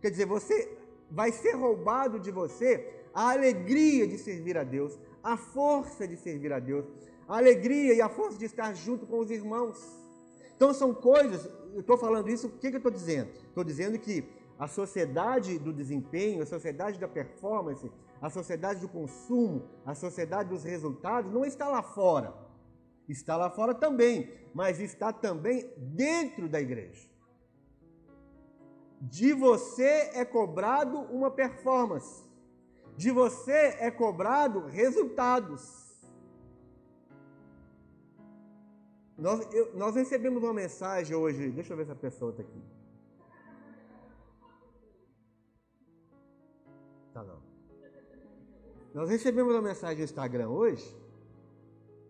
[0.00, 0.76] Quer dizer, você
[1.10, 6.52] vai ser roubado de você a alegria de servir a Deus, a força de servir
[6.52, 6.84] a Deus,
[7.28, 9.78] a alegria e a força de estar junto com os irmãos.
[10.54, 13.30] Então são coisas, eu estou falando isso, o que, que eu estou dizendo?
[13.48, 14.24] Estou dizendo que
[14.58, 20.64] a sociedade do desempenho, a sociedade da performance, a sociedade do consumo, a sociedade dos
[20.64, 22.34] resultados não está lá fora.
[23.08, 27.08] Está lá fora também, mas está também dentro da igreja.
[29.00, 32.24] De você é cobrado uma performance.
[32.96, 35.85] De você é cobrado resultados.
[39.18, 42.62] Nós, eu, nós recebemos uma mensagem hoje, deixa eu ver se a pessoa está aqui.
[47.14, 47.40] Tá não.
[48.92, 50.84] Nós recebemos uma mensagem no Instagram hoje.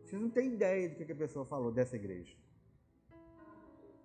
[0.03, 2.37] Vocês não têm ideia do que a pessoa falou dessa igreja.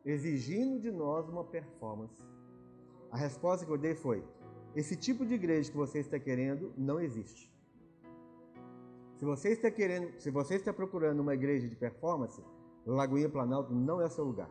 [0.06, 2.16] Exigindo de nós uma performance.
[3.10, 4.24] A resposta que eu dei foi:
[4.76, 7.52] esse tipo de igreja que você está querendo não existe.
[9.18, 12.44] Se você está querendo, se você está procurando uma igreja de performance,
[12.86, 14.50] Lagoinha Planalto não é seu lugar.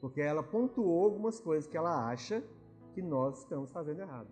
[0.00, 2.42] Porque ela pontuou algumas coisas que ela acha
[2.94, 4.28] que nós estamos fazendo errado.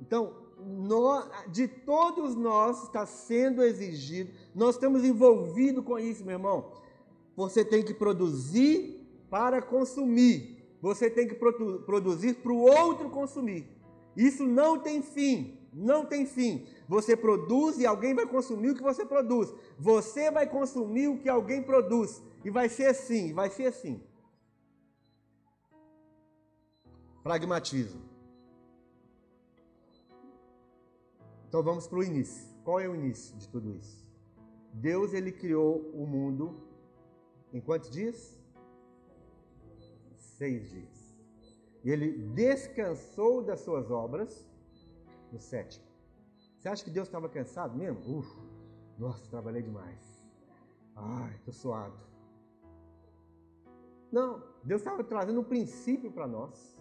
[0.00, 0.34] Então,
[1.48, 6.72] de todos nós está sendo exigido, nós estamos envolvidos com isso, meu irmão.
[7.36, 13.68] Você tem que produzir para consumir, você tem que produ produzir para o outro consumir.
[14.16, 16.66] Isso não tem fim, não tem fim.
[16.88, 19.52] Você produz e alguém vai consumir o que você produz.
[19.78, 22.22] Você vai consumir o que alguém produz.
[22.44, 24.02] E vai ser assim, vai ser assim.
[27.22, 28.02] Pragmatismo.
[31.48, 32.48] Então vamos para o início.
[32.64, 34.08] Qual é o início de tudo isso?
[34.72, 36.60] Deus ele criou o mundo
[37.52, 38.38] em quantos dias?
[40.16, 41.16] Seis dias.
[41.84, 44.46] E ele descansou das suas obras
[45.32, 45.84] no sétimo.
[46.58, 48.18] Você acha que Deus estava cansado mesmo?
[48.18, 48.28] Uf,
[48.98, 50.26] nossa, trabalhei demais.
[50.94, 51.94] Ai, estou suado.
[54.12, 56.78] Não, Deus estava trazendo um princípio para nós.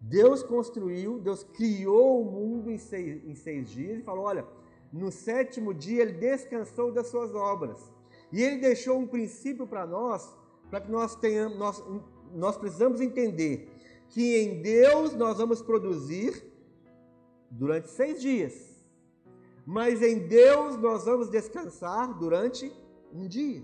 [0.00, 4.46] Deus construiu, Deus criou o mundo em seis, em seis dias e falou: olha,
[4.92, 7.92] no sétimo dia ele descansou das suas obras.
[8.32, 10.36] E ele deixou um princípio para nós,
[10.70, 11.84] para que nós tenhamos, nós,
[12.34, 13.70] nós precisamos entender
[14.08, 16.42] que em Deus nós vamos produzir
[17.50, 18.84] durante seis dias,
[19.66, 22.72] mas em Deus nós vamos descansar durante
[23.12, 23.62] um dia.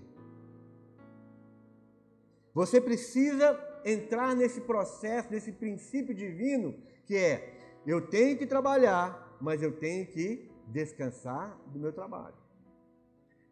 [2.53, 6.75] Você precisa entrar nesse processo, nesse princípio divino,
[7.05, 12.37] que é: eu tenho que trabalhar, mas eu tenho que descansar do meu trabalho.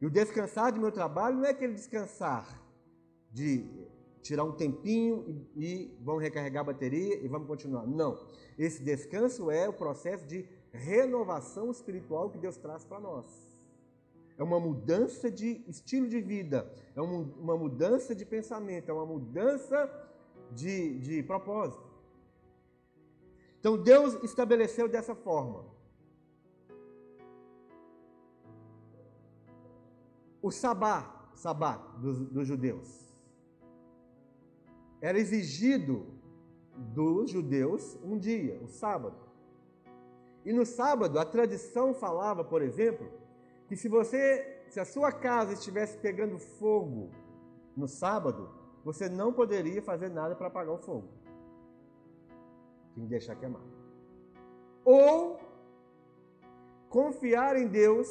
[0.01, 2.61] E o descansar do meu trabalho não é aquele descansar
[3.31, 3.65] de
[4.23, 7.87] tirar um tempinho e, e vamos recarregar a bateria e vamos continuar.
[7.87, 8.19] Não.
[8.59, 13.27] Esse descanso é o processo de renovação espiritual que Deus traz para nós.
[14.39, 19.91] É uma mudança de estilo de vida, é uma mudança de pensamento, é uma mudança
[20.51, 21.93] de, de propósito.
[23.61, 25.65] Então Deus estabeleceu dessa forma.
[30.41, 33.12] O sabá, sabá dos, dos judeus,
[35.03, 36.07] era exigido
[36.77, 39.17] dos judeus um dia, o sábado.
[40.45, 43.11] E no sábado a tradição falava, por exemplo,
[43.69, 47.11] que se você, se a sua casa estivesse pegando fogo
[47.77, 48.49] no sábado,
[48.85, 51.09] você não poderia fazer nada para apagar o fogo.
[52.95, 53.63] Tinha que deixar queimar.
[54.85, 55.41] Ou
[56.89, 58.09] confiar em Deus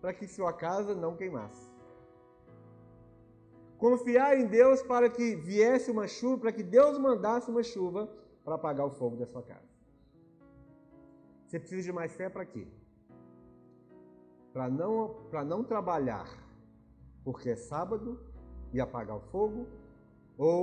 [0.00, 1.69] para que sua casa não queimasse.
[3.84, 8.06] Confiar em Deus para que viesse uma chuva, para que Deus mandasse uma chuva
[8.44, 9.70] para apagar o fogo da sua casa.
[11.46, 12.68] Você precisa de mais fé para quê?
[14.52, 14.94] Para não,
[15.30, 16.28] para não trabalhar
[17.24, 18.18] porque é sábado
[18.72, 19.66] e apagar o fogo,
[20.38, 20.58] ou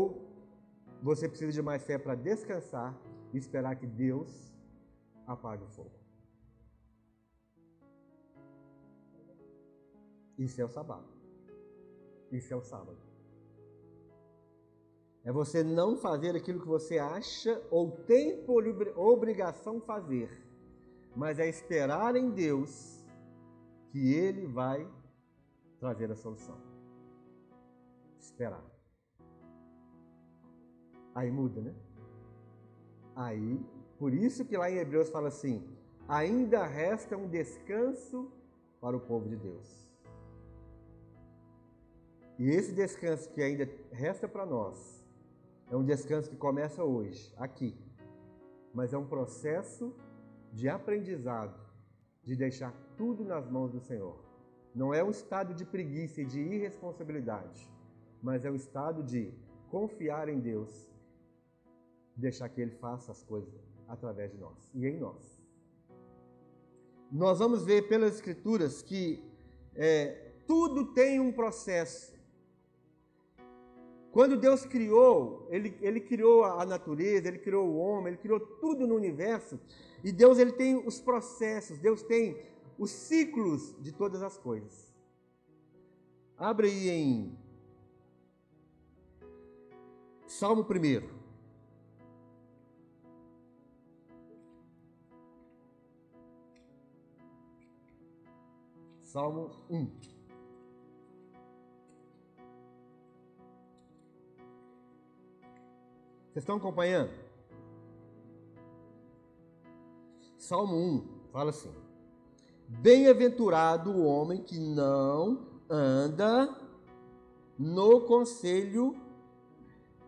[1.01, 2.95] você precisa de mais fé para descansar
[3.34, 4.53] e esperar que Deus
[5.26, 5.91] apague o fogo.
[10.38, 11.07] Isso é o sábado.
[12.32, 13.06] Isso é o sábado.
[15.24, 18.65] É você não fazer aquilo que você acha ou tem por
[18.95, 20.30] obrigação fazer,
[21.15, 23.05] mas é esperar em Deus
[23.91, 24.88] que Ele vai
[25.80, 26.68] trazer a solução
[28.38, 28.63] esperar.
[31.15, 31.74] Aí muda, né?
[33.15, 33.59] Aí,
[33.97, 35.68] por isso que lá em Hebreus fala assim:
[36.07, 38.32] ainda resta um descanso
[38.80, 39.88] para o povo de Deus.
[42.38, 44.96] E esse descanso que ainda resta para nós
[45.70, 47.78] é um descanso que começa hoje, aqui.
[48.74, 49.95] Mas é um processo
[50.53, 51.59] de aprendizado,
[52.24, 54.24] de deixar tudo nas mãos do Senhor.
[54.74, 57.78] Não é um estado de preguiça e de irresponsabilidade
[58.22, 59.34] mas é o estado de
[59.70, 60.89] confiar em Deus,
[62.15, 63.53] deixar que Ele faça as coisas
[63.88, 65.41] através de nós e em nós.
[67.11, 69.24] Nós vamos ver pelas Escrituras que
[69.76, 72.16] é, tudo tem um processo.
[74.18, 78.88] Quando Deus criou, ele, ele criou a natureza, Ele criou o homem, Ele criou tudo
[78.88, 79.59] no universo,
[80.03, 82.36] e Deus ele tem os processos, Deus tem
[82.80, 84.91] os ciclos de todas as coisas.
[86.36, 87.38] Abre aí em
[90.26, 91.09] Salmo 1.
[99.03, 100.16] Salmo 1.
[106.38, 107.09] Vocês estão acompanhando?
[110.38, 111.71] Salmo 1 fala assim:
[112.67, 116.55] Bem-aventurado o homem que não anda
[117.57, 118.95] no conselho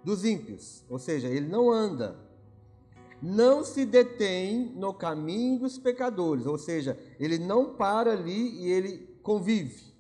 [0.04, 2.16] dos ímpios, ou seja, ele não anda
[3.20, 9.20] não se detém no caminho dos pecadores, ou seja, ele não para ali e ele
[9.24, 9.96] convive.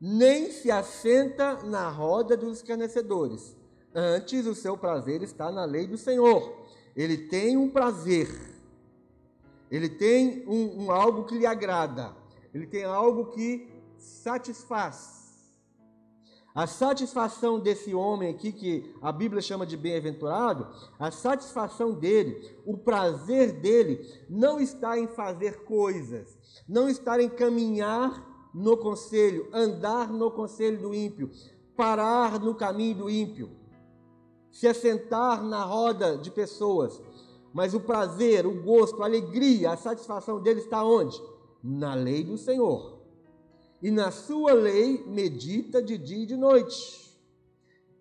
[0.00, 3.56] Nem se assenta na roda dos escarnecedores.
[3.94, 6.64] Antes, o seu prazer está na lei do Senhor.
[6.96, 8.28] Ele tem um prazer.
[9.70, 12.14] Ele tem um, um algo que lhe agrada.
[12.52, 15.24] Ele tem algo que satisfaz.
[16.54, 20.68] A satisfação desse homem aqui, que a Bíblia chama de bem-aventurado,
[21.00, 26.38] a satisfação dele, o prazer dele, não está em fazer coisas,
[26.68, 31.28] não está em caminhar no conselho, andar no conselho do ímpio,
[31.76, 33.50] parar no caminho do ímpio,
[34.54, 37.02] se assentar na roda de pessoas.
[37.52, 41.22] Mas o prazer, o gosto, a alegria, a satisfação dele está onde?
[41.62, 42.94] Na lei do Senhor
[43.84, 47.14] e na sua lei medita de dia e de noite.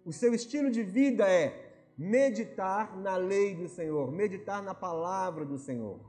[0.06, 5.58] O seu estilo de vida é meditar na lei do Senhor, meditar na palavra do
[5.58, 5.99] Senhor.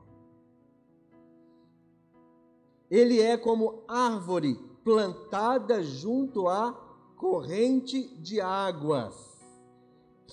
[2.89, 6.73] Ele é como árvore plantada junto à
[7.17, 9.34] corrente de águas,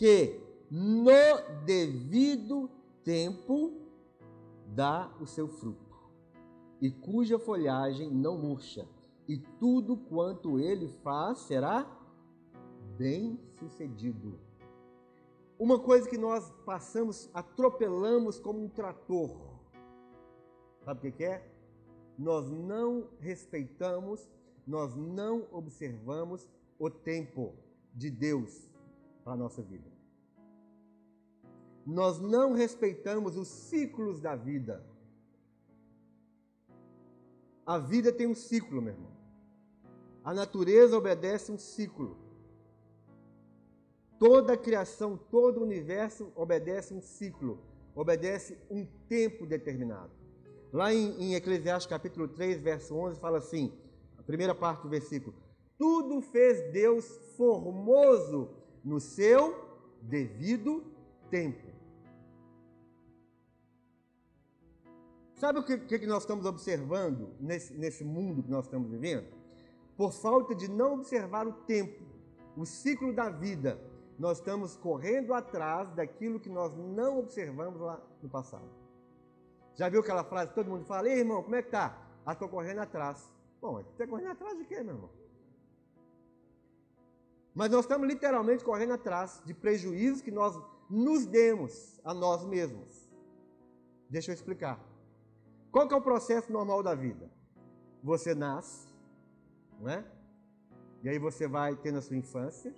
[0.01, 0.41] que
[0.71, 1.05] no
[1.63, 2.67] devido
[3.03, 3.71] tempo
[4.65, 5.95] dá o seu fruto,
[6.81, 8.87] e cuja folhagem não murcha
[9.27, 11.85] e tudo quanto ele faz será
[12.97, 14.39] bem sucedido.
[15.59, 19.37] Uma coisa que nós passamos, atropelamos como um trator.
[20.83, 21.47] Sabe o que é?
[22.17, 24.27] Nós não respeitamos,
[24.65, 26.49] nós não observamos
[26.79, 27.53] o tempo
[27.93, 28.67] de Deus
[29.23, 29.90] para a nossa vida.
[31.85, 34.85] Nós não respeitamos os ciclos da vida.
[37.65, 39.11] A vida tem um ciclo, meu irmão.
[40.23, 42.17] A natureza obedece um ciclo.
[44.19, 47.59] Toda a criação, todo o universo obedece um ciclo,
[47.95, 50.11] obedece um tempo determinado.
[50.71, 53.73] Lá em, em Eclesiastes capítulo 3, verso 11, fala assim,
[54.17, 55.35] a primeira parte do versículo,
[55.77, 57.05] tudo fez Deus
[57.35, 58.49] formoso
[58.83, 59.55] no seu
[60.01, 60.83] devido
[61.31, 61.70] tempo.
[65.41, 69.41] Sabe o que, que nós estamos observando nesse, nesse mundo que nós estamos vivendo?
[70.01, 72.03] por falta de não observar o tempo,
[72.57, 73.79] o ciclo da vida,
[74.17, 78.67] nós estamos correndo atrás daquilo que nós não observamos lá no passado.
[79.75, 82.01] Já viu aquela frase que todo mundo fala, ei irmão, como é que tá?
[82.25, 83.31] Ah, estou correndo atrás.
[83.61, 85.09] Bom, você está correndo atrás de quê, meu irmão?
[87.53, 93.07] Mas nós estamos literalmente correndo atrás de prejuízos que nós nos demos a nós mesmos.
[94.09, 94.90] Deixa eu explicar.
[95.71, 97.29] Qual que é o processo normal da vida?
[98.03, 98.87] Você nasce,
[99.79, 100.03] não é?
[101.01, 102.73] E aí você vai tendo a sua infância,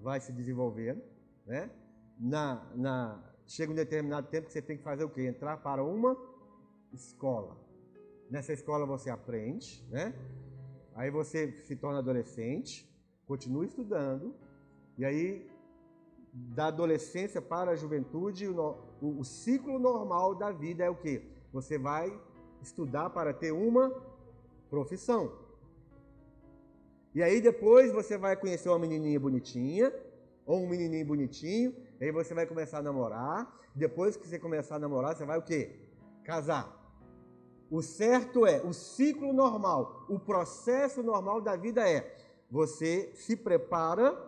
[0.00, 1.00] vai se desenvolvendo,
[1.46, 1.70] né?
[2.18, 5.26] Na, na, chega um determinado tempo que você tem que fazer o quê?
[5.26, 6.16] Entrar para uma
[6.92, 7.56] escola.
[8.28, 10.12] Nessa escola você aprende, né?
[10.94, 12.88] Aí você se torna adolescente,
[13.26, 14.34] continua estudando,
[14.98, 15.48] e aí
[16.32, 21.33] da adolescência para a juventude, o, o, o ciclo normal da vida é o quê?
[21.54, 22.12] Você vai
[22.60, 23.94] estudar para ter uma
[24.68, 25.32] profissão.
[27.14, 29.94] E aí depois você vai conhecer uma menininha bonitinha,
[30.44, 33.38] ou um menininho bonitinho, aí você vai começar a namorar.
[33.72, 35.76] Depois que você começar a namorar, você vai o quê?
[36.24, 36.66] Casar.
[37.70, 42.16] O certo é, o ciclo normal, o processo normal da vida é:
[42.50, 44.20] você se prepara,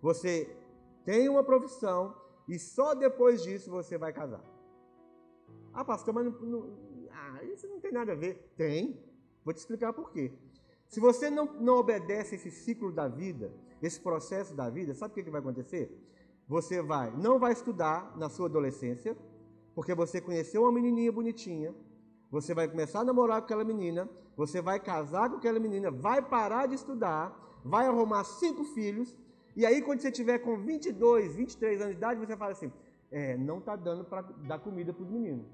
[0.00, 0.56] você
[1.04, 2.14] tem uma profissão
[2.48, 4.51] e só depois disso você vai casar.
[5.72, 8.52] Ah, pastor, mas não, não, ah, isso não tem nada a ver.
[8.56, 9.00] Tem.
[9.44, 10.32] Vou te explicar por quê.
[10.86, 15.14] Se você não, não obedece esse ciclo da vida, esse processo da vida, sabe o
[15.14, 15.90] que, que vai acontecer?
[16.46, 19.16] Você vai, não vai estudar na sua adolescência,
[19.74, 21.74] porque você conheceu uma menininha bonitinha,
[22.30, 26.20] você vai começar a namorar com aquela menina, você vai casar com aquela menina, vai
[26.20, 29.16] parar de estudar, vai arrumar cinco filhos,
[29.56, 32.72] e aí quando você tiver com 22, 23 anos de idade, você fala assim,
[33.12, 35.46] é, não está dando para dar comida para os meninos.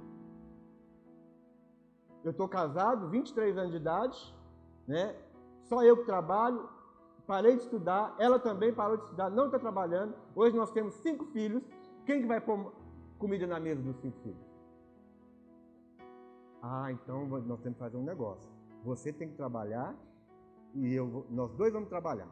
[2.25, 4.35] Eu estou casado, 23 anos de idade,
[4.87, 5.17] né?
[5.65, 6.69] só eu que trabalho,
[7.27, 10.15] parei de estudar, ela também parou de estudar, não está trabalhando.
[10.35, 11.63] Hoje nós temos cinco filhos.
[12.07, 12.73] Quem que vai pôr
[13.19, 14.49] comida na mesa dos cinco filhos?
[16.63, 18.51] Ah, então nós temos que fazer um negócio.
[18.85, 19.95] Você tem que trabalhar
[20.75, 22.29] e eu, nós dois vamos trabalhar.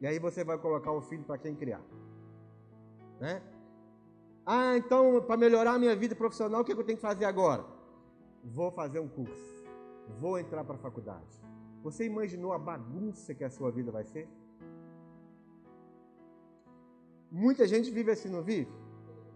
[0.00, 1.82] E aí você vai colocar o filho para quem criar.
[3.20, 3.40] Né?
[4.44, 7.64] Ah, então para melhorar a minha vida profissional, o que eu tenho que fazer agora?
[8.44, 9.64] Vou fazer um curso.
[10.18, 11.40] Vou entrar para a faculdade.
[11.82, 14.28] Você imaginou a bagunça que a sua vida vai ser?
[17.30, 18.70] Muita gente vive assim, não vive?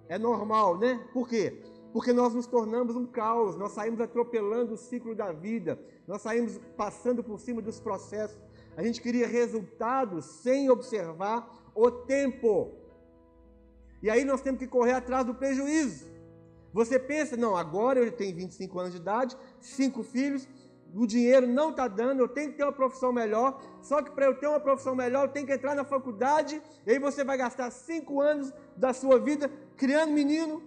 [0.09, 1.05] É normal, né?
[1.13, 1.63] Por quê?
[1.93, 6.59] Porque nós nos tornamos um caos, nós saímos atropelando o ciclo da vida, nós saímos
[6.77, 8.39] passando por cima dos processos.
[8.77, 12.75] A gente queria resultados sem observar o tempo.
[14.03, 16.07] E aí nós temos que correr atrás do prejuízo.
[16.73, 20.47] Você pensa, não, agora eu tenho 25 anos de idade, cinco filhos,
[20.95, 23.61] o dinheiro não está dando, eu tenho que ter uma profissão melhor.
[23.83, 26.63] Só que para eu ter uma profissão melhor, eu tenho que entrar na faculdade.
[26.87, 30.63] E aí você vai gastar cinco anos da sua vida criando menino,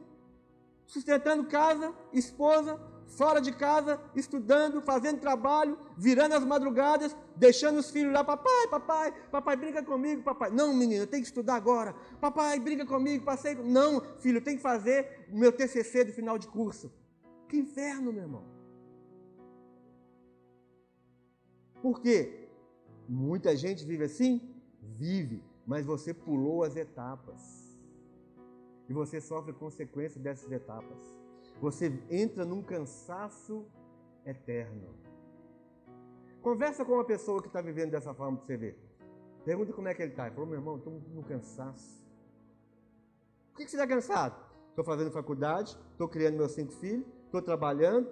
[0.85, 8.13] sustentando casa, esposa, fora de casa, estudando, fazendo trabalho, virando as madrugadas, deixando os filhos
[8.13, 10.51] lá, papai, papai, papai, brinca comigo, papai.
[10.51, 11.93] Não, menino, tenho que estudar agora.
[12.21, 13.55] Papai, brinca comigo, passei.
[13.55, 16.91] Não, filho, tenho que fazer o meu TCC do final de curso.
[17.47, 18.45] Que inferno, meu irmão.
[21.81, 22.47] Por quê?
[23.07, 24.53] Muita gente vive assim?
[24.81, 27.77] Vive, mas você pulou as etapas.
[28.87, 31.18] E você sofre consequências dessas etapas.
[31.61, 33.65] Você entra num cansaço
[34.25, 34.95] eterno.
[36.41, 38.79] Conversa com uma pessoa que está vivendo dessa forma para você ver.
[39.43, 40.27] Pergunta como é que ele está.
[40.27, 41.99] Ele falou, meu irmão, estou no cansaço.
[43.51, 44.49] Por que, que você está cansado?
[44.69, 48.09] Estou fazendo faculdade, estou criando meus cinco filhos, estou trabalhando.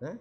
[0.00, 0.18] Né?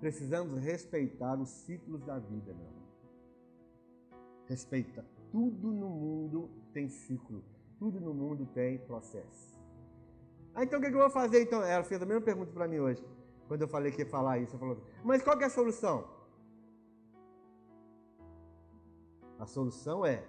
[0.00, 2.84] Precisamos respeitar os ciclos da vida, meu irmão.
[4.46, 5.04] Respeita.
[5.30, 7.44] Tudo no mundo tem ciclo.
[7.78, 9.54] Tudo no mundo tem processo.
[10.54, 11.62] Ah, então o que, eu vou fazer então?
[11.62, 13.04] Ela fez a mesma pergunta para mim hoje.
[13.48, 16.08] Quando eu falei que ia falar isso, ela falou, mas qual é a solução?
[19.38, 20.24] A solução é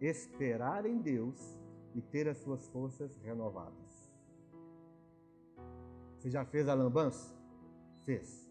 [0.00, 1.58] esperar em Deus
[1.94, 4.10] e ter as suas forças renovadas.
[6.16, 7.34] Você já fez a lambança?
[8.04, 8.50] Fez.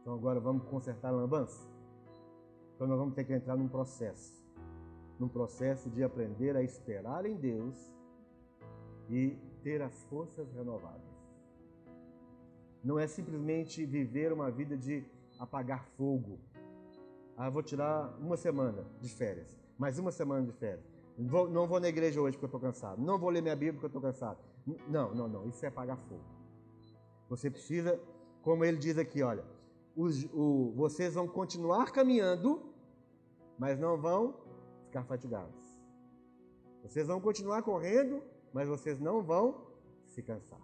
[0.00, 1.68] Então agora vamos consertar a lambança?
[2.74, 4.37] Então nós vamos ter que entrar num processo
[5.18, 7.92] num processo de aprender a esperar em Deus
[9.10, 11.02] e ter as forças renovadas.
[12.82, 15.04] Não é simplesmente viver uma vida de
[15.38, 16.38] apagar fogo.
[17.36, 20.86] Ah, vou tirar uma semana de férias, mais uma semana de férias.
[21.18, 23.02] Vou, não vou na igreja hoje porque eu estou cansado.
[23.02, 24.38] Não vou ler minha Bíblia porque eu estou cansado.
[24.86, 25.48] Não, não, não.
[25.48, 26.22] Isso é apagar fogo.
[27.28, 28.00] Você precisa,
[28.42, 29.44] como ele diz aqui, olha,
[29.96, 32.72] os, o, vocês vão continuar caminhando,
[33.58, 34.34] mas não vão
[34.88, 35.78] ficar fatigados.
[36.82, 38.22] Vocês vão continuar correndo,
[38.52, 39.66] mas vocês não vão
[40.06, 40.60] se cansar.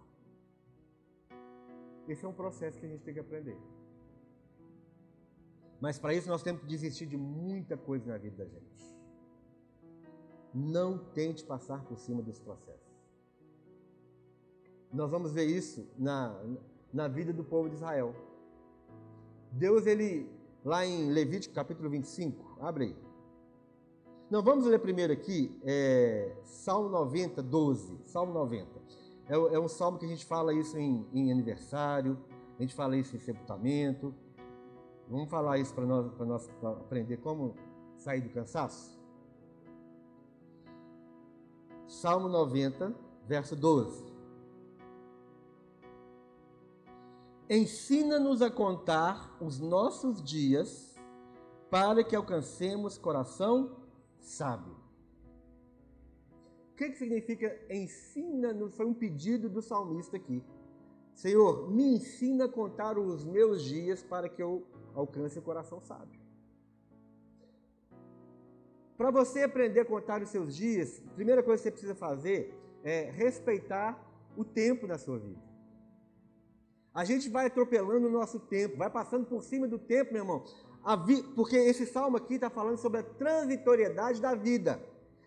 [2.08, 3.58] Esse é um processo que a gente tem que aprender.
[5.80, 8.96] Mas para isso nós temos que desistir de muita coisa na vida da gente.
[10.52, 12.94] Não tente passar por cima desse processo.
[14.92, 16.40] Nós vamos ver isso na,
[16.92, 18.14] na vida do povo de Israel.
[19.50, 20.30] Deus, ele,
[20.64, 23.13] lá em Levítico capítulo 25, abre aí.
[24.30, 27.98] Não, vamos ler primeiro aqui, é, Salmo 90, 12.
[28.04, 28.66] Salmo 90.
[29.28, 32.18] É, é, um salmo que a gente fala isso em, em, aniversário,
[32.58, 34.14] a gente fala isso em sepultamento.
[35.08, 37.54] Vamos falar isso para nós, nós pra aprender como
[37.98, 38.98] sair do cansaço?
[41.86, 42.94] Salmo 90,
[43.26, 44.04] verso 12.
[47.48, 50.98] Ensina-nos a contar os nossos dias
[51.70, 53.83] para que alcancemos coração
[54.24, 54.74] sábio.
[56.72, 58.74] O que, que significa ensina-nos?
[58.76, 60.42] Foi um pedido do salmista aqui.
[61.14, 66.20] Senhor, me ensina a contar os meus dias para que eu alcance o coração sábio.
[68.96, 72.52] Para você aprender a contar os seus dias, a primeira coisa que você precisa fazer
[72.82, 74.00] é respeitar
[74.36, 75.42] o tempo da sua vida.
[76.92, 80.44] A gente vai atropelando o nosso tempo, vai passando por cima do tempo, meu irmão
[81.34, 84.80] porque esse salmo aqui está falando sobre a transitoriedade da vida.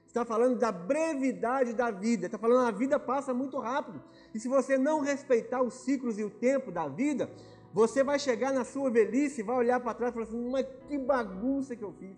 [0.06, 2.28] Está falando da brevidade da vida.
[2.28, 4.02] Está falando que a vida passa muito rápido.
[4.34, 7.30] E se você não respeitar os ciclos e o tempo da vida,
[7.74, 10.66] você vai chegar na sua velhice e vai olhar para trás e falar assim: mas
[10.88, 12.18] que bagunça que eu fiz.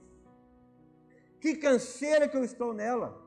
[1.40, 3.18] Que canseira que eu estou nela.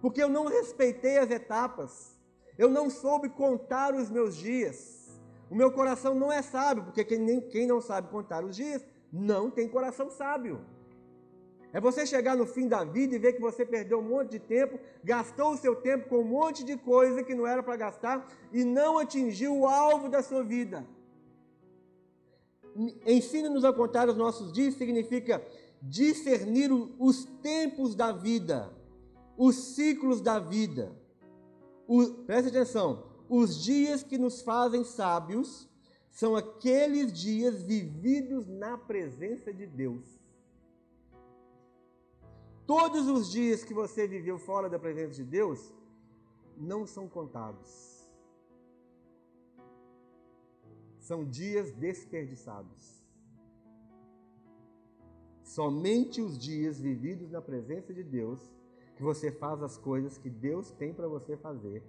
[0.00, 2.18] Porque eu não respeitei as etapas.
[2.58, 5.20] Eu não soube contar os meus dias.
[5.48, 9.68] O meu coração não é sábio, porque quem não sabe contar os dias não tem
[9.68, 10.64] coração sábio.
[11.72, 14.38] É você chegar no fim da vida e ver que você perdeu um monte de
[14.38, 18.26] tempo, gastou o seu tempo com um monte de coisa que não era para gastar
[18.52, 20.86] e não atingiu o alvo da sua vida.
[23.06, 25.42] Ensina-nos a contar os nossos dias significa
[25.80, 28.70] discernir os tempos da vida,
[29.36, 30.92] os ciclos da vida.
[31.86, 35.68] O, preste atenção, os dias que nos fazem sábios
[36.12, 40.04] são aqueles dias vividos na presença de Deus.
[42.66, 45.72] Todos os dias que você viveu fora da presença de Deus
[46.56, 48.06] não são contados.
[51.00, 53.02] São dias desperdiçados.
[55.42, 58.38] Somente os dias vividos na presença de Deus,
[58.96, 61.82] que você faz as coisas que Deus tem para você fazer,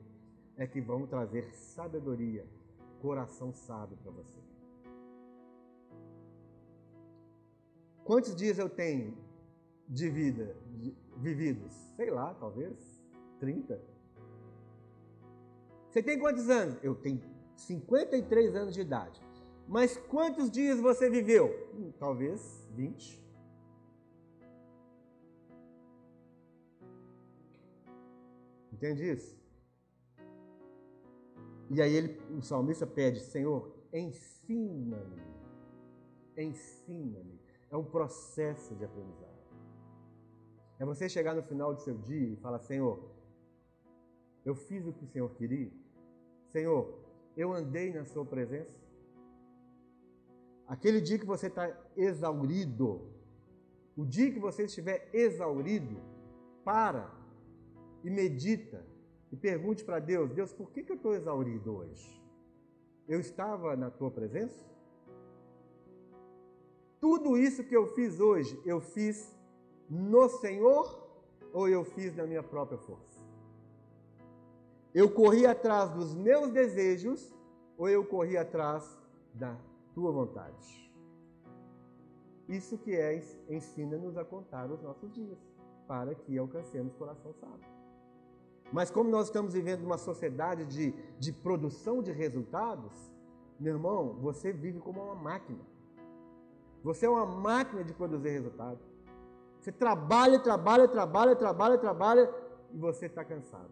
[0.56, 2.48] é que vão trazer sabedoria,
[3.04, 4.40] coração sábio para você.
[8.06, 9.18] Quantos dias eu tenho
[9.90, 11.74] de vida de, vividos?
[11.98, 13.04] Sei lá, talvez
[13.42, 13.78] 30.
[15.90, 16.82] Você tem quantos anos?
[16.82, 17.22] Eu tenho
[17.58, 19.22] 53 anos de idade.
[19.68, 21.48] Mas quantos dias você viveu?
[21.74, 23.22] Hum, talvez 20.
[28.72, 29.43] Entende isso?
[31.74, 35.24] E aí ele, o salmista pede, Senhor, ensina-me.
[36.38, 37.40] Ensina-me.
[37.72, 39.34] É um processo de aprendizado.
[40.78, 43.12] É você chegar no final do seu dia e falar, Senhor,
[44.46, 45.72] eu fiz o que o Senhor queria.
[46.52, 46.94] Senhor,
[47.36, 48.84] eu andei na sua presença.
[50.68, 53.12] Aquele dia que você está exaurido,
[53.98, 56.00] o dia que você estiver exaurido,
[56.64, 57.12] para
[58.04, 58.93] e medita
[59.34, 62.22] e pergunte para Deus: Deus, por que, que eu estou exaurido hoje?
[63.08, 64.64] Eu estava na tua presença?
[67.02, 69.36] Tudo isso que eu fiz hoje, eu fiz
[69.90, 70.86] no Senhor
[71.52, 73.24] ou eu fiz na minha própria força?
[74.94, 77.34] Eu corri atrás dos meus desejos
[77.76, 78.96] ou eu corri atrás
[79.34, 79.60] da
[79.96, 80.94] tua vontade?
[82.48, 83.20] Isso que é,
[83.50, 85.40] ensina-nos a contar os nossos dias,
[85.88, 87.73] para que alcancemos coração sábio.
[88.72, 93.12] Mas como nós estamos vivendo uma sociedade de, de produção de resultados,
[93.60, 95.60] meu irmão, você vive como uma máquina.
[96.84, 98.84] Você é uma máquina de produzir resultados.
[99.60, 102.34] Você trabalha, trabalha, trabalha, trabalha, trabalha
[102.74, 103.72] e você está cansado.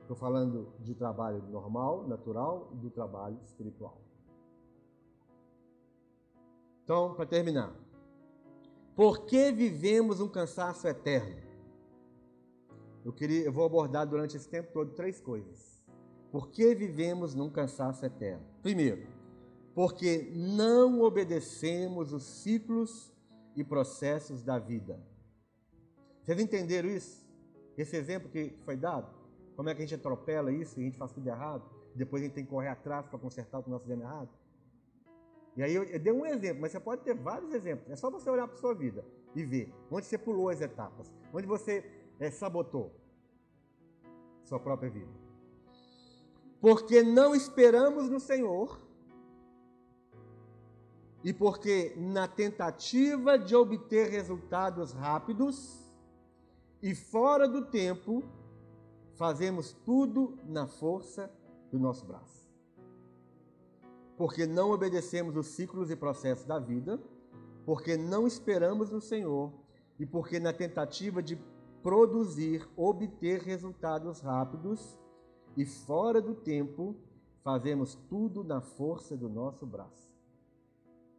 [0.00, 3.96] Estou falando de trabalho normal, natural e do trabalho espiritual.
[6.84, 7.72] Então, para terminar,
[8.94, 11.51] por que vivemos um cansaço eterno?
[13.04, 15.82] Eu, queria, eu vou abordar durante esse tempo todo três coisas.
[16.30, 18.44] Por que vivemos num cansaço eterno?
[18.62, 19.06] Primeiro,
[19.74, 23.12] porque não obedecemos os ciclos
[23.56, 24.98] e processos da vida.
[26.22, 27.22] Vocês entenderam isso?
[27.76, 29.12] Esse exemplo que foi dado?
[29.56, 31.64] Como é que a gente atropela isso e a gente faz tudo errado?
[31.94, 34.28] Depois a gente tem que correr atrás para consertar o que nós fizemos errado?
[35.56, 37.90] E aí eu, eu, dei um exemplo, mas você pode ter vários exemplos.
[37.90, 41.46] É só você olhar para sua vida e ver onde você pulou as etapas, onde
[41.46, 41.84] você
[42.22, 42.94] é, sabotou
[44.44, 45.10] sua própria vida.
[46.60, 48.80] Porque não esperamos no Senhor
[51.24, 55.92] e porque, na tentativa de obter resultados rápidos
[56.80, 58.22] e fora do tempo,
[59.14, 61.28] fazemos tudo na força
[61.72, 62.48] do nosso braço.
[64.16, 67.02] Porque não obedecemos os ciclos e processos da vida,
[67.66, 69.52] porque não esperamos no Senhor
[69.98, 71.36] e porque, na tentativa de
[71.82, 74.98] produzir, obter resultados rápidos
[75.56, 76.96] e fora do tempo,
[77.42, 80.10] fazemos tudo na força do nosso braço.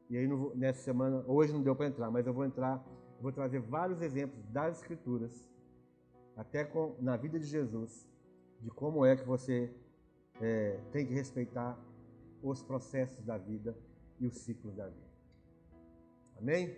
[0.09, 2.83] E aí nessa semana, hoje não deu para entrar, mas eu vou entrar,
[3.21, 5.49] vou trazer vários exemplos das escrituras,
[6.35, 8.07] até com, na vida de Jesus,
[8.61, 9.73] de como é que você
[10.41, 11.77] é, tem que respeitar
[12.41, 13.77] os processos da vida
[14.19, 15.13] e os ciclos da vida.
[16.37, 16.75] Amém?